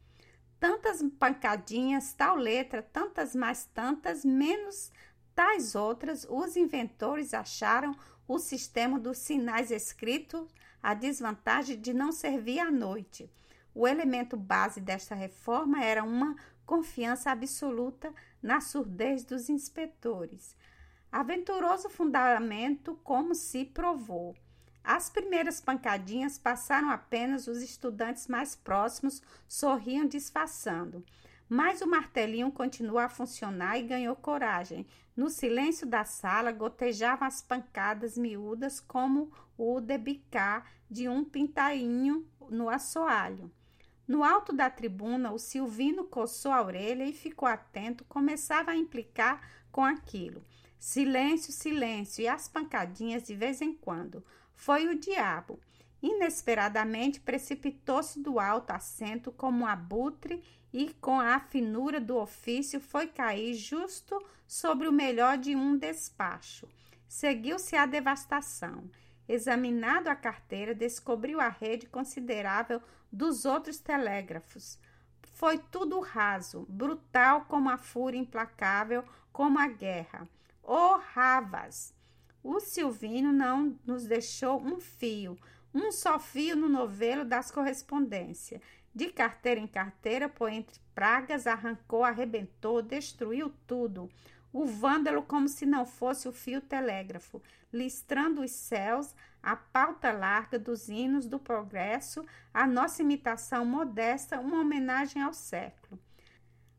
tantas 0.64 1.02
pancadinhas, 1.20 2.14
tal 2.14 2.36
letra, 2.36 2.82
tantas 2.82 3.34
mais 3.34 3.66
tantas, 3.66 4.24
menos 4.24 4.90
tais 5.34 5.74
outras, 5.74 6.26
os 6.26 6.56
inventores 6.56 7.34
acharam 7.34 7.94
o 8.26 8.38
sistema 8.38 8.98
dos 8.98 9.18
sinais 9.18 9.70
escritos 9.70 10.48
a 10.82 10.94
desvantagem 10.94 11.78
de 11.78 11.92
não 11.92 12.10
servir 12.10 12.60
à 12.60 12.70
noite. 12.70 13.30
O 13.74 13.86
elemento 13.86 14.38
base 14.38 14.80
desta 14.80 15.14
reforma 15.14 15.84
era 15.84 16.02
uma 16.02 16.34
confiança 16.64 17.30
absoluta 17.30 18.10
na 18.42 18.58
surdez 18.62 19.22
dos 19.22 19.50
inspetores. 19.50 20.56
Aventuroso 21.12 21.90
fundamento, 21.90 22.98
como 23.04 23.34
se 23.34 23.66
provou. 23.66 24.34
As 24.84 25.08
primeiras 25.08 25.62
pancadinhas 25.62 26.36
passaram 26.36 26.90
apenas 26.90 27.48
os 27.48 27.62
estudantes 27.62 28.28
mais 28.28 28.54
próximos, 28.54 29.22
sorriam 29.48 30.06
disfarçando. 30.06 31.02
Mas 31.48 31.80
o 31.80 31.86
martelinho 31.86 32.52
continuou 32.52 32.98
a 32.98 33.08
funcionar 33.08 33.78
e 33.78 33.82
ganhou 33.82 34.14
coragem. 34.14 34.86
No 35.16 35.30
silêncio 35.30 35.86
da 35.86 36.04
sala 36.04 36.52
gotejavam 36.52 37.26
as 37.26 37.40
pancadas 37.40 38.18
miúdas 38.18 38.78
como 38.78 39.32
o 39.56 39.80
debicar 39.80 40.70
de 40.90 41.08
um 41.08 41.24
pintainho 41.24 42.28
no 42.50 42.68
assoalho. 42.68 43.50
No 44.06 44.22
alto 44.22 44.52
da 44.52 44.68
tribuna, 44.68 45.32
o 45.32 45.38
Silvino 45.38 46.04
coçou 46.04 46.52
a 46.52 46.62
orelha 46.62 47.04
e 47.04 47.12
ficou 47.12 47.48
atento, 47.48 48.04
começava 48.04 48.72
a 48.72 48.76
implicar 48.76 49.40
com 49.72 49.82
aquilo. 49.82 50.44
Silêncio, 50.78 51.52
silêncio 51.52 52.20
e 52.20 52.28
as 52.28 52.46
pancadinhas 52.46 53.22
de 53.22 53.34
vez 53.34 53.62
em 53.62 53.72
quando. 53.72 54.22
Foi 54.54 54.86
o 54.88 54.98
diabo. 54.98 55.60
Inesperadamente 56.02 57.20
precipitou-se 57.20 58.20
do 58.20 58.38
alto 58.38 58.70
assento 58.72 59.32
como 59.32 59.64
um 59.64 59.66
abutre 59.66 60.42
e, 60.72 60.92
com 61.00 61.18
a 61.18 61.38
finura 61.40 62.00
do 62.00 62.16
ofício, 62.16 62.80
foi 62.80 63.06
cair 63.06 63.54
justo 63.54 64.22
sobre 64.46 64.86
o 64.88 64.92
melhor 64.92 65.38
de 65.38 65.54
um 65.56 65.78
despacho. 65.78 66.68
Seguiu-se 67.08 67.76
a 67.76 67.86
devastação. 67.86 68.90
Examinado 69.26 70.10
a 70.10 70.14
carteira, 70.14 70.74
descobriu 70.74 71.40
a 71.40 71.48
rede 71.48 71.86
considerável 71.86 72.82
dos 73.10 73.44
outros 73.44 73.78
telégrafos. 73.78 74.78
Foi 75.22 75.58
tudo 75.58 76.00
raso, 76.00 76.66
brutal 76.68 77.46
como 77.46 77.70
a 77.70 77.78
fúria 77.78 78.18
implacável, 78.18 79.04
como 79.32 79.58
a 79.58 79.68
guerra. 79.68 80.28
Oh, 80.62 80.98
Ravas! 81.14 81.93
O 82.44 82.60
Silvino 82.60 83.32
não 83.32 83.74
nos 83.86 84.04
deixou 84.04 84.60
um 84.60 84.78
fio, 84.78 85.38
um 85.72 85.90
só 85.90 86.18
fio 86.18 86.54
no 86.54 86.68
novelo 86.68 87.24
das 87.24 87.50
correspondências. 87.50 88.60
De 88.94 89.08
carteira 89.10 89.58
em 89.58 89.66
carteira, 89.66 90.28
por 90.28 90.50
entre 90.50 90.78
pragas, 90.94 91.46
arrancou, 91.46 92.04
arrebentou, 92.04 92.82
destruiu 92.82 93.50
tudo. 93.66 94.10
O 94.52 94.66
vândalo, 94.66 95.22
como 95.22 95.48
se 95.48 95.64
não 95.64 95.86
fosse 95.86 96.28
o 96.28 96.32
fio 96.32 96.60
telégrafo, 96.60 97.42
listrando 97.72 98.42
os 98.42 98.50
céus, 98.50 99.14
a 99.42 99.56
pauta 99.56 100.12
larga 100.12 100.58
dos 100.58 100.90
hinos 100.90 101.26
do 101.26 101.38
progresso, 101.38 102.26
a 102.52 102.66
nossa 102.66 103.00
imitação 103.00 103.64
modesta, 103.64 104.38
uma 104.38 104.60
homenagem 104.60 105.22
ao 105.22 105.32
século. 105.32 105.98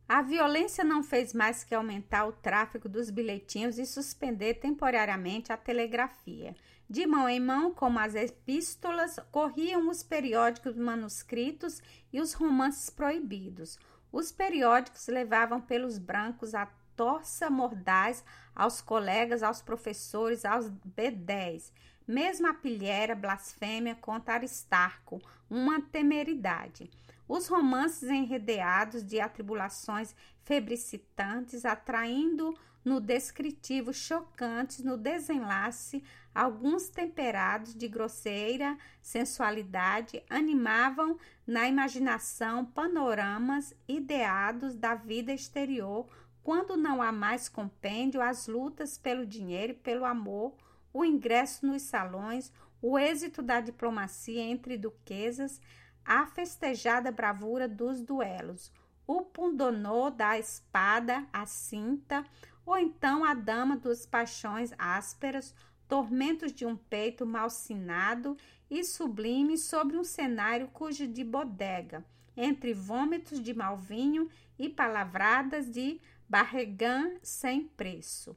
A 0.08 0.22
violência 0.22 0.84
não 0.84 1.02
fez 1.02 1.34
mais 1.34 1.64
que 1.64 1.74
aumentar 1.74 2.26
o 2.26 2.32
tráfego 2.32 2.88
dos 2.88 3.10
bilhetinhos 3.10 3.80
e 3.80 3.88
suspender 3.88 4.56
temporariamente 4.56 5.52
a 5.52 5.58
telegrafia. 5.58 6.56
De 6.88 7.08
mão 7.08 7.28
em 7.28 7.40
mão, 7.40 7.74
como 7.74 7.98
as 7.98 8.14
epístolas, 8.14 9.18
corriam 9.32 9.90
os 9.90 10.04
periódicos 10.04 10.78
manuscritos 10.78 11.82
e 12.14 12.22
os 12.22 12.34
romances 12.34 12.92
proibidos. 12.92 13.80
Os 14.12 14.32
periódicos 14.32 15.08
levavam 15.08 15.60
pelos 15.60 15.98
brancos 15.98 16.54
a 16.54 16.68
torça 16.96 17.50
mordaz 17.50 18.24
aos 18.56 18.82
colegas, 18.82 19.42
aos 19.42 19.60
professores, 19.60 20.46
aos 20.46 20.70
B10. 20.70 21.72
Mesmo 22.08 22.48
a 22.48 22.54
pilheira 22.54 23.16
blasfêmia 23.16 23.96
contra 23.96 24.36
Aristarco, 24.36 25.20
uma 25.50 25.82
temeridade. 25.82 26.90
Os 27.28 27.48
romances 27.48 28.10
enredeados 28.10 29.04
de 29.04 29.20
atribulações 29.20 30.16
febricitantes, 30.44 31.66
atraindo 31.66 32.54
no 32.84 33.00
descritivo 33.00 33.92
chocantes, 33.92 34.84
no 34.84 34.96
desenlace, 34.96 36.04
alguns 36.36 36.88
temperados 36.88 37.74
de 37.74 37.88
grosseira 37.88 38.78
sensualidade, 39.02 40.22
animavam 40.30 41.18
na 41.48 41.68
imaginação 41.68 42.64
panoramas 42.64 43.74
ideados 43.88 44.76
da 44.76 44.94
vida 44.94 45.34
exterior, 45.34 46.08
quando 46.44 46.78
não 46.78 47.02
há 47.02 47.12
mais 47.12 47.50
compêndio, 47.50 48.22
as 48.22 48.46
lutas 48.46 49.00
pelo 49.00 49.26
dinheiro 49.26 49.72
e 49.72 49.78
pelo 49.78 50.06
amor, 50.06 50.56
o 50.96 51.04
ingresso 51.04 51.66
nos 51.66 51.82
salões, 51.82 52.54
o 52.82 52.98
êxito 52.98 53.42
da 53.42 53.60
diplomacia 53.60 54.42
entre 54.42 54.78
duquesas, 54.78 55.60
a 56.06 56.26
festejada 56.26 57.12
bravura 57.12 57.68
dos 57.68 58.02
duelos, 58.02 58.72
o 59.06 59.22
pundonô 59.22 60.10
da 60.10 60.40
espada, 60.40 61.28
a 61.34 61.46
cinta, 61.46 62.24
ou 62.66 62.78
então 62.78 63.26
a 63.26 63.34
dama 63.34 63.76
dos 63.76 64.06
paixões 64.06 64.72
ásperas, 64.78 65.54
tormentos 65.86 66.54
de 66.54 66.66
um 66.66 66.78
peito 66.78 67.26
malsinado 67.26 68.38
e 68.72 68.82
sublime 68.82 69.58
sobre 69.58 69.98
um 69.98 70.04
cenário 70.04 70.70
cujo 70.70 71.06
de 71.06 71.26
bodega, 71.26 72.06
entre 72.38 72.74
vômitos 72.74 73.44
de 73.44 73.54
mau 73.54 73.76
vinho 73.76 74.30
e 74.58 74.70
palavradas 74.70 75.70
de 75.70 76.00
barregã 76.30 77.16
sem 77.22 77.66
preço. 77.66 78.34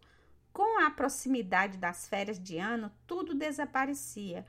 Com 0.59 0.81
a 0.81 0.91
proximidade 0.91 1.79
das 1.79 2.09
férias 2.09 2.37
de 2.37 2.59
ano, 2.59 2.91
tudo 3.07 3.33
desaparecia. 3.33 4.45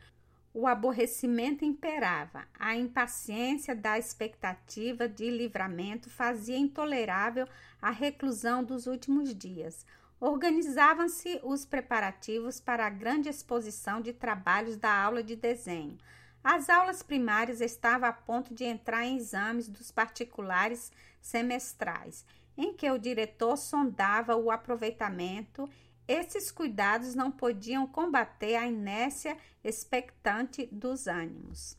O 0.52 0.66
aborrecimento 0.66 1.64
imperava, 1.64 2.48
a 2.58 2.76
impaciência 2.76 3.76
da 3.76 3.96
expectativa 3.96 5.08
de 5.08 5.30
livramento 5.30 6.10
fazia 6.10 6.58
intolerável 6.58 7.48
a 7.80 7.92
reclusão 7.92 8.64
dos 8.64 8.88
últimos 8.88 9.36
dias. 9.36 9.86
Organizavam-se 10.20 11.40
os 11.44 11.64
preparativos 11.64 12.60
para 12.60 12.88
a 12.88 12.90
grande 12.90 13.30
exposição 13.30 14.02
de 14.02 14.12
trabalhos 14.12 14.78
da 14.78 14.92
aula 14.92 15.22
de 15.22 15.36
desenho. 15.36 15.96
As 16.44 16.72
aulas 16.72 17.04
primárias 17.04 17.62
estavam 17.62 18.10
a 18.10 18.14
ponto 18.14 18.52
de 18.52 18.64
entrar 18.64 19.06
em 19.06 19.16
exames 19.16 19.70
dos 19.70 19.92
particulares 19.92 20.92
semestrais, 21.22 22.26
em 22.58 22.74
que 22.74 22.90
o 22.90 22.98
diretor 22.98 23.56
sondava 23.58 24.36
o 24.36 24.50
aproveitamento. 24.50 25.70
Esses 26.10 26.50
cuidados 26.50 27.14
não 27.14 27.30
podiam 27.30 27.86
combater 27.86 28.56
a 28.56 28.66
inércia 28.66 29.38
expectante 29.64 30.66
dos 30.72 31.06
ânimos. 31.06 31.78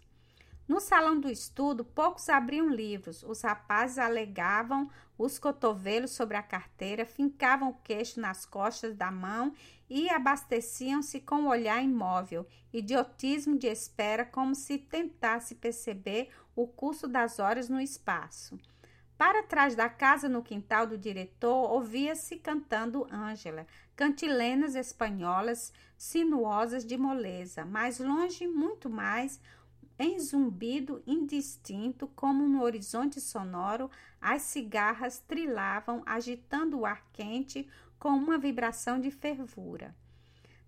No 0.68 0.78
salão 0.78 1.18
do 1.18 1.28
estudo, 1.28 1.84
poucos 1.84 2.28
abriam 2.28 2.68
livros. 2.68 3.24
Os 3.24 3.42
rapazes 3.42 3.98
alegavam 3.98 4.88
os 5.18 5.36
cotovelos 5.36 6.12
sobre 6.12 6.36
a 6.36 6.44
carteira, 6.44 7.04
fincavam 7.04 7.70
o 7.70 7.78
queixo 7.82 8.20
nas 8.20 8.46
costas 8.46 8.94
da 8.94 9.10
mão 9.10 9.52
e 9.88 10.08
abasteciam-se 10.08 11.18
com 11.18 11.46
o 11.46 11.48
olhar 11.48 11.82
imóvel, 11.82 12.46
idiotismo 12.72 13.58
de 13.58 13.66
espera, 13.66 14.24
como 14.24 14.54
se 14.54 14.78
tentasse 14.78 15.56
perceber 15.56 16.30
o 16.54 16.68
curso 16.68 17.08
das 17.08 17.40
horas 17.40 17.68
no 17.68 17.80
espaço. 17.80 18.56
Para 19.20 19.42
trás 19.42 19.74
da 19.74 19.86
casa, 19.86 20.30
no 20.30 20.42
quintal 20.42 20.86
do 20.86 20.96
diretor, 20.96 21.70
ouvia-se 21.70 22.36
cantando 22.36 23.06
Ângela, 23.12 23.66
cantilenas 24.00 24.76
espanholas 24.76 25.74
sinuosas 25.98 26.86
de 26.86 26.96
moleza, 26.96 27.66
mais 27.66 27.98
longe, 27.98 28.48
muito 28.48 28.88
mais, 28.88 29.38
em 29.98 30.18
zumbido 30.18 31.02
indistinto, 31.06 32.08
como 32.16 32.48
no 32.48 32.62
horizonte 32.62 33.20
sonoro, 33.20 33.90
as 34.18 34.40
cigarras 34.40 35.18
trilavam, 35.18 36.02
agitando 36.06 36.78
o 36.78 36.86
ar 36.86 37.04
quente 37.12 37.68
com 37.98 38.08
uma 38.08 38.38
vibração 38.38 38.98
de 38.98 39.10
fervura. 39.10 39.94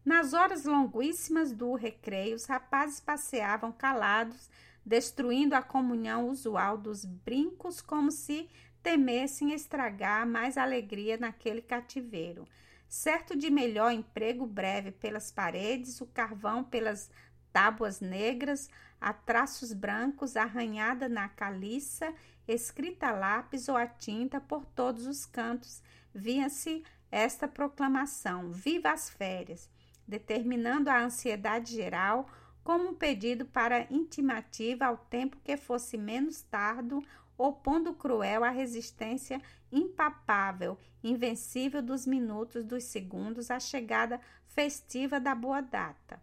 Nas 0.04 0.34
horas 0.34 0.66
longuíssimas 0.66 1.52
do 1.52 1.72
recreio, 1.72 2.36
os 2.36 2.44
rapazes 2.44 3.00
passeavam 3.00 3.72
calados, 3.72 4.50
destruindo 4.84 5.54
a 5.54 5.62
comunhão 5.62 6.28
usual 6.28 6.76
dos 6.76 7.06
brincos, 7.06 7.80
como 7.80 8.10
se 8.10 8.46
temessem 8.82 9.54
estragar 9.54 10.26
mais 10.26 10.58
alegria 10.58 11.16
naquele 11.16 11.62
cativeiro. 11.62 12.46
Certo 12.92 13.34
de 13.34 13.48
melhor 13.50 13.90
emprego 13.90 14.44
breve 14.44 14.92
pelas 14.92 15.32
paredes, 15.32 15.98
o 16.02 16.06
carvão 16.06 16.62
pelas 16.62 17.10
tábuas 17.50 18.02
negras, 18.02 18.68
a 19.00 19.14
traços 19.14 19.72
brancos, 19.72 20.36
arranhada 20.36 21.08
na 21.08 21.26
caliça, 21.26 22.12
escrita 22.46 23.06
a 23.06 23.12
lápis 23.12 23.66
ou 23.70 23.78
a 23.78 23.86
tinta 23.86 24.42
por 24.42 24.66
todos 24.66 25.06
os 25.06 25.24
cantos, 25.24 25.82
via-se 26.14 26.84
esta 27.10 27.48
proclamação: 27.48 28.52
Viva 28.52 28.90
as 28.90 29.08
férias! 29.08 29.70
determinando 30.06 30.90
a 30.90 31.02
ansiedade 31.02 31.74
geral 31.74 32.28
como 32.62 32.90
um 32.90 32.94
pedido 32.94 33.46
para 33.46 33.86
intimativa 33.90 34.84
ao 34.84 34.98
tempo 34.98 35.38
que 35.42 35.56
fosse 35.56 35.96
menos 35.96 36.42
tardo, 36.42 37.02
opondo 37.38 37.94
cruel 37.94 38.44
à 38.44 38.50
resistência 38.50 39.40
impapável, 39.72 40.78
invencível 41.02 41.82
dos 41.82 42.06
minutos, 42.06 42.64
dos 42.64 42.84
segundos, 42.84 43.50
à 43.50 43.58
chegada 43.58 44.20
festiva 44.46 45.18
da 45.18 45.34
boa 45.34 45.62
data. 45.62 46.20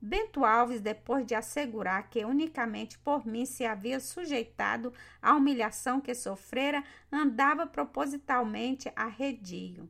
Bento 0.00 0.44
Alves, 0.44 0.80
depois 0.80 1.26
de 1.26 1.34
assegurar 1.34 2.08
que 2.08 2.24
unicamente 2.24 2.96
por 2.98 3.26
mim 3.26 3.44
se 3.44 3.66
havia 3.66 3.98
sujeitado 3.98 4.92
à 5.20 5.34
humilhação 5.34 6.00
que 6.00 6.14
sofrera, 6.14 6.84
andava 7.10 7.66
propositalmente 7.66 8.92
arredio. 8.94 9.88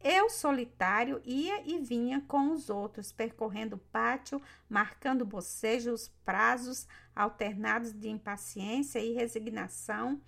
Eu, 0.00 0.30
solitário, 0.30 1.20
ia 1.24 1.62
e 1.66 1.78
vinha 1.78 2.22
com 2.28 2.52
os 2.52 2.70
outros, 2.70 3.10
percorrendo 3.10 3.76
o 3.76 3.80
pátio, 3.90 4.40
marcando 4.68 5.24
bocejos, 5.24 6.08
prazos 6.24 6.86
alternados 7.16 7.92
de 7.92 8.08
impaciência 8.08 9.00
e 9.00 9.12
resignação, 9.12 10.20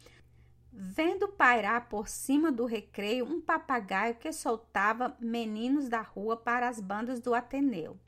vendo 0.72 1.28
pairar 1.28 1.88
por 1.88 2.08
cima 2.08 2.52
do 2.52 2.64
recreio 2.64 3.24
um 3.24 3.40
papagaio 3.40 4.14
que 4.14 4.32
soltava 4.32 5.16
meninos 5.20 5.88
da 5.88 6.00
rua 6.00 6.36
para 6.36 6.68
as 6.68 6.80
bandas 6.80 7.20
do 7.20 7.34
Ateneu. 7.34 7.98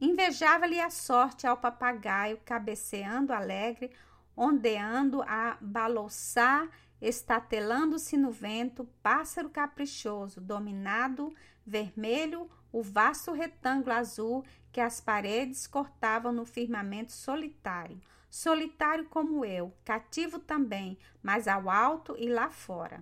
Invejava-lhe 0.00 0.80
a 0.80 0.90
sorte 0.90 1.46
ao 1.46 1.56
papagaio, 1.56 2.38
cabeceando 2.44 3.32
alegre, 3.32 3.90
ondeando 4.36 5.22
a 5.22 5.56
balouçar, 5.60 6.68
estatelando-se 7.00 8.16
no 8.16 8.30
vento, 8.30 8.84
pássaro 9.02 9.48
caprichoso, 9.48 10.40
dominado, 10.40 11.34
vermelho, 11.64 12.50
o 12.72 12.82
vasto 12.82 13.32
retângulo 13.32 13.94
azul 13.94 14.44
que 14.72 14.80
as 14.80 15.00
paredes 15.00 15.66
cortavam 15.66 16.32
no 16.32 16.44
firmamento 16.44 17.12
solitário. 17.12 18.00
Solitário 18.34 19.04
como 19.04 19.44
eu, 19.44 19.72
cativo 19.84 20.40
também, 20.40 20.98
mas 21.22 21.46
ao 21.46 21.70
alto 21.70 22.16
e 22.18 22.28
lá 22.28 22.50
fora. 22.50 23.00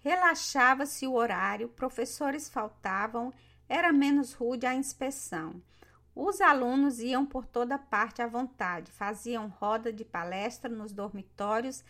Relaxava-se 0.00 1.06
o 1.06 1.14
horário, 1.14 1.68
professores 1.68 2.48
faltavam, 2.48 3.32
era 3.68 3.92
menos 3.92 4.32
rude 4.32 4.66
a 4.66 4.74
inspeção. 4.74 5.62
Os 6.12 6.40
alunos 6.40 6.98
iam 6.98 7.24
por 7.24 7.46
toda 7.46 7.78
parte 7.78 8.20
à 8.20 8.26
vontade, 8.26 8.90
faziam 8.90 9.46
roda 9.46 9.92
de 9.92 10.04
palestra 10.04 10.68
nos 10.68 10.92
dormitórios, 10.92 11.84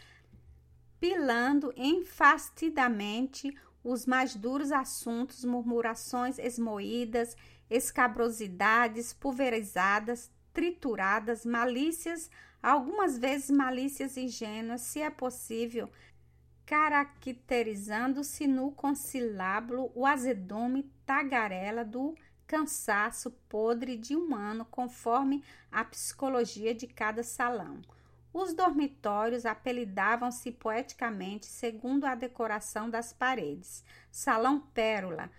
pilando 1.00 1.72
enfastidamente 1.74 3.56
os 3.82 4.04
mais 4.04 4.36
duros 4.36 4.72
assuntos, 4.72 5.42
murmurações 5.42 6.38
esmoídas, 6.38 7.34
escabrosidades 7.70 9.14
pulverizadas, 9.14 10.30
trituradas, 10.58 11.46
malícias, 11.46 12.28
algumas 12.60 13.16
vezes 13.16 13.48
malícias 13.48 14.16
ingênuas, 14.16 14.80
se 14.80 15.00
é 15.00 15.08
possível, 15.08 15.88
caracterizando-se 16.66 18.48
no 18.48 18.72
consilábulo 18.72 19.92
o 19.94 20.04
azedume 20.04 20.90
tagarela 21.06 21.84
do 21.84 22.12
cansaço 22.44 23.30
podre 23.48 23.96
de 23.96 24.16
um 24.16 24.34
ano, 24.34 24.64
conforme 24.64 25.44
a 25.70 25.84
psicologia 25.84 26.74
de 26.74 26.88
cada 26.88 27.22
salão. 27.22 27.80
Os 28.32 28.52
dormitórios 28.52 29.46
apelidavam-se 29.46 30.50
poeticamente 30.50 31.46
segundo 31.46 32.04
a 32.04 32.16
decoração 32.16 32.90
das 32.90 33.12
paredes. 33.12 33.84
Salão 34.10 34.58
Pérola, 34.74 35.30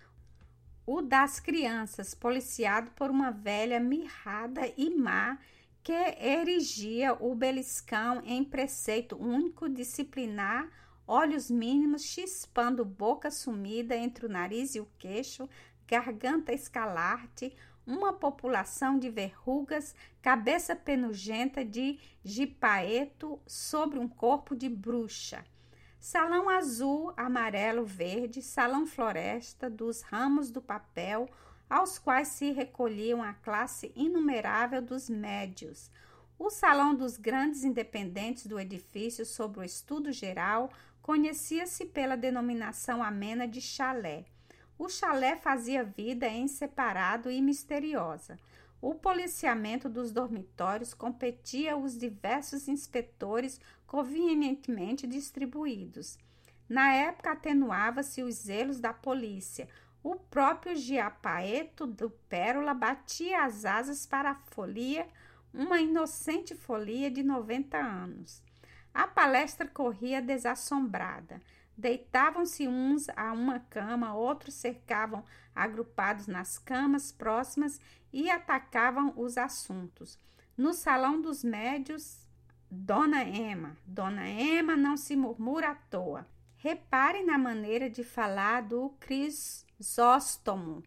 o 0.91 1.03
das 1.03 1.39
crianças, 1.39 2.15
policiado 2.15 2.89
por 2.95 3.11
uma 3.11 3.29
velha 3.29 3.79
mirrada 3.79 4.61
e 4.75 4.89
má 4.89 5.37
que 5.83 5.93
erigia 5.93 7.13
o 7.13 7.35
beliscão 7.35 8.23
em 8.25 8.43
preceito 8.43 9.15
único 9.15 9.69
disciplinar, 9.69 10.67
olhos 11.05 11.51
mínimos 11.51 12.05
chispando 12.05 12.83
boca 12.83 13.29
sumida 13.29 13.95
entre 13.95 14.25
o 14.25 14.29
nariz 14.29 14.73
e 14.73 14.79
o 14.79 14.87
queixo, 14.97 15.47
garganta 15.87 16.53
escalarte, 16.53 17.55
uma 17.85 18.11
população 18.11 18.97
de 18.97 19.11
verrugas, 19.11 19.93
cabeça 20.23 20.75
penugenta 20.75 21.63
de 21.63 21.99
gipaeto 22.23 23.39
sobre 23.45 23.99
um 23.99 24.07
corpo 24.07 24.55
de 24.55 24.67
bruxa. 24.67 25.45
Salão 25.99 26.47
azul, 26.47 27.13
amarelo, 27.17 27.85
verde, 27.85 28.41
salão 28.41 28.87
floresta 28.87 29.69
dos 29.69 30.01
ramos 30.01 30.49
do 30.49 30.61
papel, 30.61 31.29
aos 31.69 31.99
quais 31.99 32.29
se 32.29 32.51
recolhiam 32.51 33.21
a 33.21 33.33
classe 33.33 33.91
inumerável 33.93 34.81
dos 34.81 35.09
médios. 35.09 35.91
O 36.37 36.49
salão 36.49 36.95
dos 36.95 37.17
grandes 37.17 37.65
independentes 37.65 38.47
do 38.47 38.57
edifício 38.57 39.25
sobre 39.25 39.59
o 39.59 39.63
estudo 39.63 40.09
geral 40.09 40.71
conhecia-se 41.01 41.85
pela 41.85 42.15
denominação 42.15 43.03
amena 43.03 43.45
de 43.45 43.59
chalé. 43.59 44.23
O 44.77 44.87
chalé 44.87 45.35
fazia 45.35 45.83
vida 45.83 46.29
em 46.29 46.47
separado 46.47 47.29
e 47.29 47.41
misteriosa. 47.41 48.39
O 48.81 48.95
policiamento 48.95 49.89
dos 49.89 50.11
dormitórios 50.11 50.93
competia 50.93 51.75
os 51.75 51.97
diversos 51.97 52.67
inspetores 52.69 53.59
convenientemente 53.85 55.05
distribuídos. 55.05 56.17
Na 56.67 56.93
época, 56.93 57.31
atenuava-se 57.31 58.23
os 58.23 58.35
zelos 58.35 58.79
da 58.79 58.93
polícia. 58.93 59.67
O 60.01 60.15
próprio 60.15 60.77
Giapaeto 60.77 61.85
do 61.85 62.09
Pérola 62.09 62.73
batia 62.73 63.43
as 63.43 63.65
asas 63.65 64.05
para 64.05 64.31
a 64.31 64.35
folia, 64.35 65.07
uma 65.53 65.81
inocente 65.81 66.55
folia 66.55 67.11
de 67.11 67.21
90 67.21 67.77
anos. 67.77 68.41
A 68.93 69.07
palestra 69.07 69.67
corria 69.67 70.21
desassombrada. 70.21 71.41
Deitavam-se 71.79 72.67
uns 72.67 73.07
a 73.15 73.31
uma 73.31 73.57
cama, 73.57 74.13
outros 74.13 74.53
cercavam 74.55 75.23
agrupados 75.55 76.27
nas 76.27 76.57
camas 76.57 77.09
próximas 77.09 77.79
e 78.11 78.29
atacavam 78.29 79.13
os 79.15 79.37
assuntos. 79.37 80.19
No 80.57 80.73
salão 80.73 81.21
dos 81.21 81.41
médios, 81.41 82.27
Dona 82.69 83.23
Ema. 83.23 83.77
Dona 83.85 84.27
Ema 84.27 84.75
não 84.75 84.97
se 84.97 85.15
murmura 85.15 85.69
à 85.69 85.75
toa. 85.75 86.27
Repare 86.57 87.23
na 87.23 87.37
maneira 87.37 87.89
de 87.89 88.03
falar 88.03 88.63
do 88.63 88.89
Crisóstomo. 88.99 90.83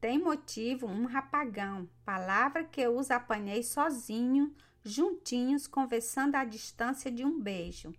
Tem 0.00 0.18
motivo 0.18 0.86
um 0.86 1.04
rapagão, 1.04 1.86
palavra 2.06 2.64
que 2.64 2.80
eu 2.80 2.96
os 2.96 3.10
apanhei 3.10 3.62
sozinho, 3.62 4.50
juntinhos, 4.82 5.66
conversando 5.66 6.36
à 6.36 6.44
distância 6.46 7.10
de 7.10 7.22
um 7.22 7.38
beijo. 7.38 7.92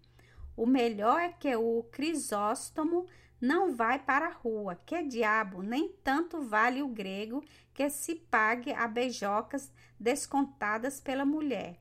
O 0.56 0.66
melhor 0.66 1.20
é 1.20 1.30
que 1.30 1.56
o 1.56 1.84
Crisóstomo 1.92 3.08
não 3.42 3.76
vai 3.76 4.00
para 4.00 4.28
a 4.28 4.34
rua. 4.34 4.80
Que 4.86 5.04
diabo, 5.04 5.62
nem 5.62 5.90
tanto 6.04 6.42
vale 6.42 6.82
o 6.82 6.88
grego 6.88 7.44
que 7.74 7.90
se 7.90 8.16
pague 8.16 8.72
a 8.72 8.88
beijocas 8.88 9.72
descontadas 10.00 11.00
pela 11.00 11.26
mulher. 11.26 11.80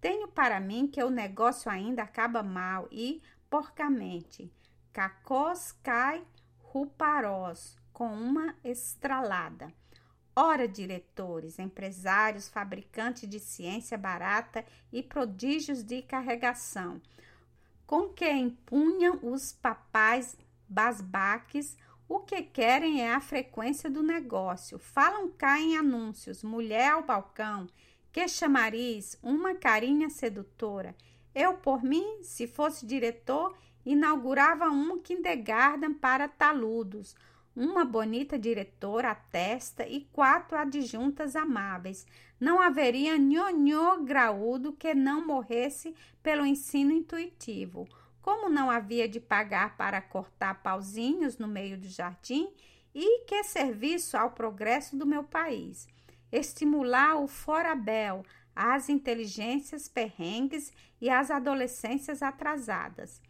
Tenho 0.00 0.28
para 0.28 0.60
mim 0.60 0.86
que 0.86 1.02
o 1.02 1.10
negócio 1.10 1.70
ainda 1.70 2.02
acaba 2.02 2.42
mal 2.42 2.88
e 2.90 3.22
porcamente. 3.48 4.52
Cacós 4.92 5.72
cai 5.82 6.24
ruparós, 6.58 7.76
com 7.92 8.06
uma 8.14 8.54
estralada. 8.64 9.72
Ora, 10.34 10.66
diretores, 10.66 11.58
empresários, 11.58 12.48
fabricantes 12.48 13.28
de 13.28 13.38
ciência 13.40 13.98
barata 13.98 14.64
e 14.92 15.02
prodígios 15.02 15.82
de 15.82 16.00
carregação, 16.00 17.00
com 17.90 18.08
que 18.08 18.30
empunham 18.30 19.18
os 19.20 19.50
papais 19.50 20.38
basbaques, 20.68 21.76
o 22.08 22.20
que 22.20 22.40
querem 22.40 23.02
é 23.02 23.12
a 23.12 23.20
frequência 23.20 23.90
do 23.90 24.00
negócio. 24.00 24.78
Falam 24.78 25.28
cá 25.28 25.58
em 25.58 25.76
anúncios, 25.76 26.44
mulher 26.44 26.92
ao 26.92 27.02
balcão, 27.02 27.66
que 28.12 28.28
chamariz, 28.28 29.18
uma 29.20 29.56
carinha 29.56 30.08
sedutora. 30.08 30.94
Eu, 31.34 31.54
por 31.54 31.82
mim, 31.82 32.22
se 32.22 32.46
fosse 32.46 32.86
diretor, 32.86 33.56
inaugurava 33.84 34.66
um 34.66 34.96
kindergarten 35.00 35.92
para 35.92 36.28
taludos, 36.28 37.16
uma 37.54 37.84
bonita 37.84 38.38
diretora 38.38 39.10
à 39.10 39.14
testa 39.14 39.86
e 39.86 40.02
quatro 40.12 40.56
adjuntas 40.56 41.34
amáveis. 41.34 42.06
Não 42.38 42.60
haveria 42.60 43.18
nhonhô 43.18 44.02
graúdo 44.02 44.72
que 44.72 44.94
não 44.94 45.26
morresse 45.26 45.94
pelo 46.22 46.46
ensino 46.46 46.92
intuitivo. 46.92 47.88
Como 48.22 48.48
não 48.48 48.70
havia 48.70 49.08
de 49.08 49.18
pagar 49.18 49.76
para 49.76 50.00
cortar 50.00 50.62
pauzinhos 50.62 51.38
no 51.38 51.48
meio 51.48 51.78
do 51.78 51.88
jardim, 51.88 52.52
e 52.94 53.24
que 53.24 53.44
serviço 53.44 54.16
ao 54.16 54.32
progresso 54.32 54.96
do 54.96 55.06
meu 55.06 55.22
país. 55.22 55.88
Estimular 56.32 57.16
o 57.16 57.28
forabel, 57.28 58.24
as 58.54 58.88
inteligências 58.88 59.88
perrengues 59.88 60.72
e 61.00 61.08
as 61.08 61.30
adolescências 61.30 62.20
atrasadas 62.22 63.22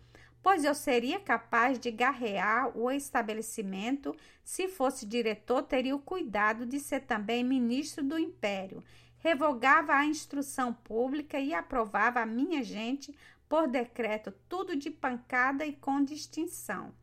pois 0.43 0.65
eu 0.65 0.75
seria 0.75 1.21
capaz 1.21 1.79
de 1.79 1.91
garrear 1.91 2.77
o 2.77 2.91
estabelecimento. 2.91 4.17
Se 4.43 4.69
fosse 4.69 5.07
diretor, 5.07 5.63
teria 5.63 5.95
o 5.95 6.01
cuidado 6.01 6.65
de 6.67 6.81
ser 6.81 7.01
também 7.01 7.45
ministro 7.45 8.05
do 8.05 8.19
império. 8.19 8.83
Revogava 9.19 9.95
a 9.95 10.07
instrução 10.07 10.73
pública 10.73 11.39
e 11.39 11.53
aprovava 11.53 12.21
a 12.21 12.27
minha 12.27 12.63
gente 12.63 13.15
por 13.51 13.67
decreto, 13.67 14.33
tudo 14.49 14.77
de 14.77 14.93
pancada 14.93 15.67
e 15.67 15.73
com 15.73 16.05
distinção. 16.05 16.95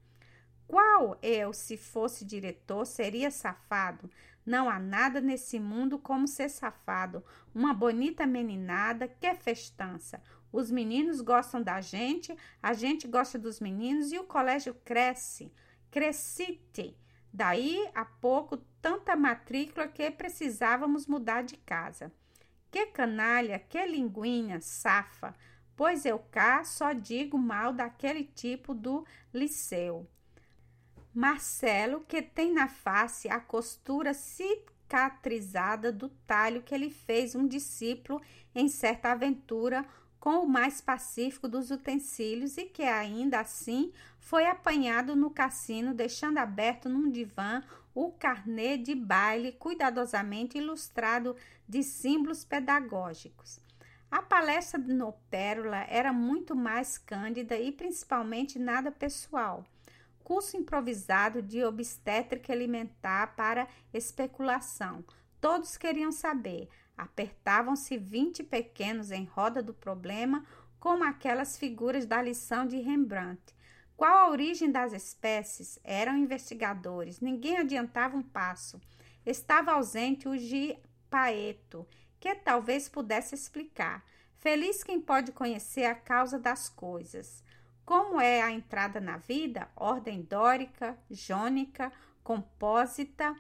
Qual 0.66 1.20
eu, 1.22 1.52
se 1.52 1.76
fosse 1.76 2.24
diretor, 2.24 2.86
seria 2.86 3.30
safado? 3.30 4.10
Não 4.48 4.70
há 4.70 4.80
nada 4.80 5.20
nesse 5.20 5.60
mundo 5.60 6.00
como 6.00 6.26
ser 6.26 6.48
safado. 6.48 7.22
Uma 7.54 7.74
bonita 7.74 8.26
meninada, 8.26 9.06
que 9.06 9.36
festança. 9.36 10.24
Os 10.54 10.72
meninos 10.72 11.20
gostam 11.20 11.62
da 11.62 11.82
gente, 11.82 12.34
a 12.64 12.72
gente 12.72 13.10
gosta 13.10 13.38
dos 13.38 13.60
meninos 13.60 14.14
e 14.14 14.18
o 14.18 14.24
colégio 14.24 14.74
cresce. 14.86 15.52
Crescite. 15.92 16.98
Daí 17.34 17.90
a 17.94 18.06
pouco, 18.06 18.56
tanta 18.82 19.18
matrícula 19.18 19.86
que 19.86 20.10
precisávamos 20.10 21.08
mudar 21.08 21.44
de 21.44 21.58
casa. 21.58 22.10
Que 22.72 22.86
canalha, 22.86 23.60
que 23.60 23.86
linguinha, 23.86 24.62
safa, 24.62 25.36
pois 25.76 26.06
eu 26.06 26.20
cá 26.20 26.64
só 26.64 26.94
digo 26.94 27.38
mal 27.38 27.74
daquele 27.74 28.24
tipo 28.24 28.74
do 28.74 29.06
liceu. 29.34 30.10
Marcelo, 31.18 32.02
que 32.08 32.22
tem 32.22 32.54
na 32.54 32.68
face 32.68 33.28
a 33.28 33.40
costura 33.40 34.14
cicatrizada 34.14 35.92
do 35.92 36.10
talho 36.28 36.62
que 36.62 36.76
ele 36.76 36.92
fez 36.92 37.34
um 37.34 37.48
discípulo 37.48 38.22
em 38.54 38.68
certa 38.68 39.14
aventura 39.14 39.84
com 40.20 40.44
o 40.44 40.48
mais 40.48 40.80
pacífico 40.80 41.48
dos 41.48 41.72
utensílios 41.72 42.56
e 42.60 42.66
que 42.66 42.84
ainda 42.84 43.40
assim 43.40 43.92
foi 44.20 44.46
apanhado 44.46 45.16
no 45.16 45.32
cassino, 45.32 45.92
deixando 45.92 46.38
aberto 46.38 46.88
num 46.88 47.10
divã 47.10 47.64
o 47.96 48.12
carnê 48.12 48.78
de 48.78 48.94
baile 48.94 49.54
cuidadosamente 49.54 50.60
ilustrado 50.60 51.36
de 51.68 51.82
símbolos 51.82 52.46
pedagógicos. 52.46 53.60
A 54.12 54.22
palestra 54.22 54.80
no 54.80 55.14
Pérola 55.32 55.84
era 55.90 56.14
muito 56.14 56.56
mais 56.56 57.00
cândida 57.00 57.58
e 57.58 57.72
principalmente 57.72 58.60
nada 58.60 58.92
pessoal. 58.92 59.66
Curso 60.28 60.58
improvisado 60.58 61.42
de 61.42 61.64
obstétrica 61.64 62.52
alimentar 62.52 63.34
para 63.38 63.66
especulação. 63.94 65.06
Todos 65.40 65.78
queriam 65.78 66.12
saber 66.12 66.68
Apertavam-se 66.98 67.96
vinte 67.96 68.44
pequenos 68.44 69.12
em 69.12 69.24
roda 69.24 69.62
do 69.62 69.74
problema, 69.74 70.44
como 70.80 71.04
aquelas 71.04 71.56
figuras 71.56 72.08
da 72.08 72.22
lição 72.22 72.66
de 72.66 72.78
Rembrandt. 72.80 73.56
Qual 73.96 74.12
a 74.12 74.30
origem 74.30 74.72
das 74.72 74.94
espécies? 74.94 75.80
Eram 75.84 76.18
investigadores. 76.18 77.22
Ninguém 77.22 77.58
adiantava 77.60 78.18
um 78.18 78.24
passo. 78.24 78.82
Estava 79.24 79.74
ausente 79.74 80.28
o 80.28 80.36
Gipaeto, 80.36 81.88
que 82.20 82.34
talvez 82.34 82.90
pudesse 82.90 83.36
explicar. 83.36 84.04
Feliz 84.38 84.84
quem 84.84 85.00
pode 85.00 85.32
conhecer 85.32 85.86
a 85.86 85.96
causa 85.96 86.40
das 86.40 86.68
coisas. 86.68 87.44
Como 87.88 88.20
é 88.20 88.42
a 88.42 88.52
entrada 88.52 89.00
na 89.00 89.16
vida? 89.16 89.70
Ordem 89.74 90.22
dórica, 90.22 91.00
jônica, 91.10 91.90
compósita, 92.22 93.34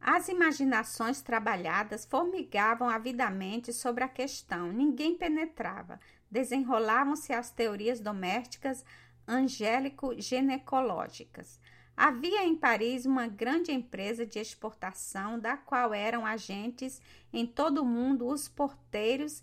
as 0.00 0.30
imaginações 0.30 1.20
trabalhadas 1.20 2.06
formigavam 2.06 2.88
avidamente 2.88 3.74
sobre 3.74 4.02
a 4.02 4.08
questão, 4.08 4.72
ninguém 4.72 5.14
penetrava. 5.14 6.00
Desenrolavam-se 6.30 7.34
as 7.34 7.50
teorias 7.50 8.00
domésticas 8.00 8.82
angélico-ginecológicas. 9.28 11.60
Havia 11.94 12.46
em 12.46 12.56
Paris 12.56 13.04
uma 13.04 13.28
grande 13.28 13.72
empresa 13.72 14.24
de 14.24 14.38
exportação, 14.38 15.38
da 15.38 15.54
qual 15.54 15.92
eram 15.92 16.24
agentes 16.24 16.98
em 17.30 17.44
todo 17.44 17.82
o 17.82 17.84
mundo 17.84 18.26
os 18.26 18.48
porteiros 18.48 19.42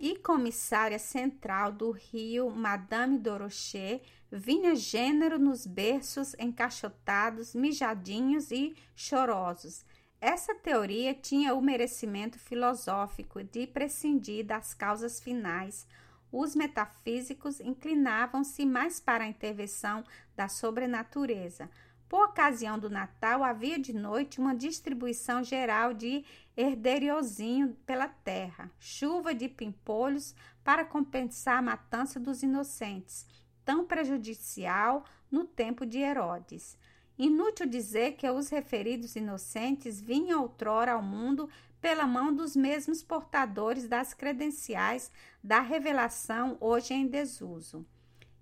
e 0.00 0.16
comissária 0.16 0.98
central 0.98 1.70
do 1.70 1.90
Rio, 1.90 2.50
Madame 2.50 3.18
Dorochet, 3.18 4.02
vinha 4.32 4.74
gênero 4.74 5.38
nos 5.38 5.66
berços 5.66 6.34
encaixotados, 6.38 7.54
mijadinhos 7.54 8.50
e 8.50 8.74
chorosos. 8.96 9.84
Essa 10.18 10.54
teoria 10.54 11.12
tinha 11.12 11.54
o 11.54 11.60
merecimento 11.60 12.38
filosófico 12.38 13.42
de 13.44 13.66
prescindir 13.66 14.46
das 14.46 14.72
causas 14.72 15.20
finais. 15.20 15.86
Os 16.32 16.56
metafísicos 16.56 17.60
inclinavam-se 17.60 18.64
mais 18.64 19.00
para 19.00 19.24
a 19.24 19.28
intervenção 19.28 20.02
da 20.34 20.48
sobrenatureza. 20.48 21.68
Por 22.10 22.24
ocasião 22.24 22.76
do 22.76 22.90
Natal, 22.90 23.44
havia 23.44 23.78
de 23.78 23.92
noite 23.92 24.40
uma 24.40 24.52
distribuição 24.52 25.44
geral 25.44 25.94
de 25.94 26.24
herderiozinho 26.56 27.76
pela 27.86 28.08
terra, 28.08 28.68
chuva 28.80 29.32
de 29.32 29.48
pimpolhos 29.48 30.34
para 30.64 30.84
compensar 30.84 31.58
a 31.58 31.62
matança 31.62 32.18
dos 32.18 32.42
inocentes, 32.42 33.24
tão 33.64 33.84
prejudicial 33.84 35.04
no 35.30 35.44
tempo 35.44 35.86
de 35.86 35.98
Herodes. 35.98 36.76
Inútil 37.16 37.66
dizer 37.66 38.16
que 38.16 38.28
os 38.28 38.48
referidos 38.48 39.14
inocentes 39.14 40.00
vinham 40.00 40.42
outrora 40.42 40.94
ao 40.94 41.02
mundo 41.02 41.48
pela 41.80 42.08
mão 42.08 42.34
dos 42.34 42.56
mesmos 42.56 43.04
portadores 43.04 43.86
das 43.86 44.12
credenciais 44.12 45.12
da 45.44 45.60
revelação 45.60 46.56
hoje 46.60 46.92
em 46.92 47.06
desuso. 47.06 47.86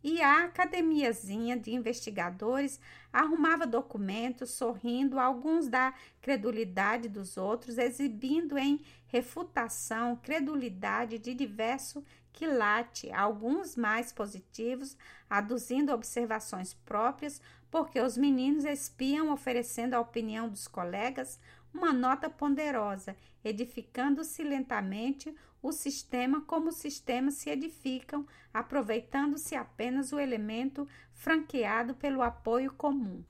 E 0.03 0.23
a 0.23 0.45
academiazinha 0.45 1.57
de 1.57 1.75
investigadores 1.75 2.81
arrumava 3.13 3.67
documentos, 3.67 4.51
sorrindo 4.51 5.19
alguns 5.19 5.69
da 5.69 5.93
credulidade 6.21 7.09
dos 7.09 7.37
outros, 7.37 7.79
exibindo 7.79 8.57
em 8.57 8.81
refutação 9.07 10.17
credulidade 10.17 11.19
de 11.19 11.35
diverso 11.35 12.05
quilate, 12.33 13.11
alguns 13.11 13.75
mais 13.75 14.13
positivos, 14.13 14.97
aduzindo 15.29 15.93
observações 15.93 16.73
próprias, 16.73 17.41
porque 17.71 18.01
os 18.01 18.17
meninos 18.17 18.65
espiam 18.65 19.33
oferecendo 19.33 19.95
a 19.95 20.01
opinião 20.01 20.49
dos 20.49 20.69
colegas 20.69 21.41
uma 21.75 21.93
nota 21.93 22.31
ponderosa, 22.31 23.17
edificando-se 23.45 24.43
lentamente 24.43 25.35
o 25.63 25.73
sistema 25.73 26.43
como 26.43 26.69
os 26.69 26.77
sistemas 26.77 27.35
se 27.35 27.51
edificam, 27.51 28.27
aproveitando-se 28.53 29.55
apenas 29.55 30.13
o 30.13 30.19
elemento 30.19 30.87
franqueado 31.13 31.95
pelo 31.95 32.23
apoio 32.23 32.73
comum. 32.73 33.23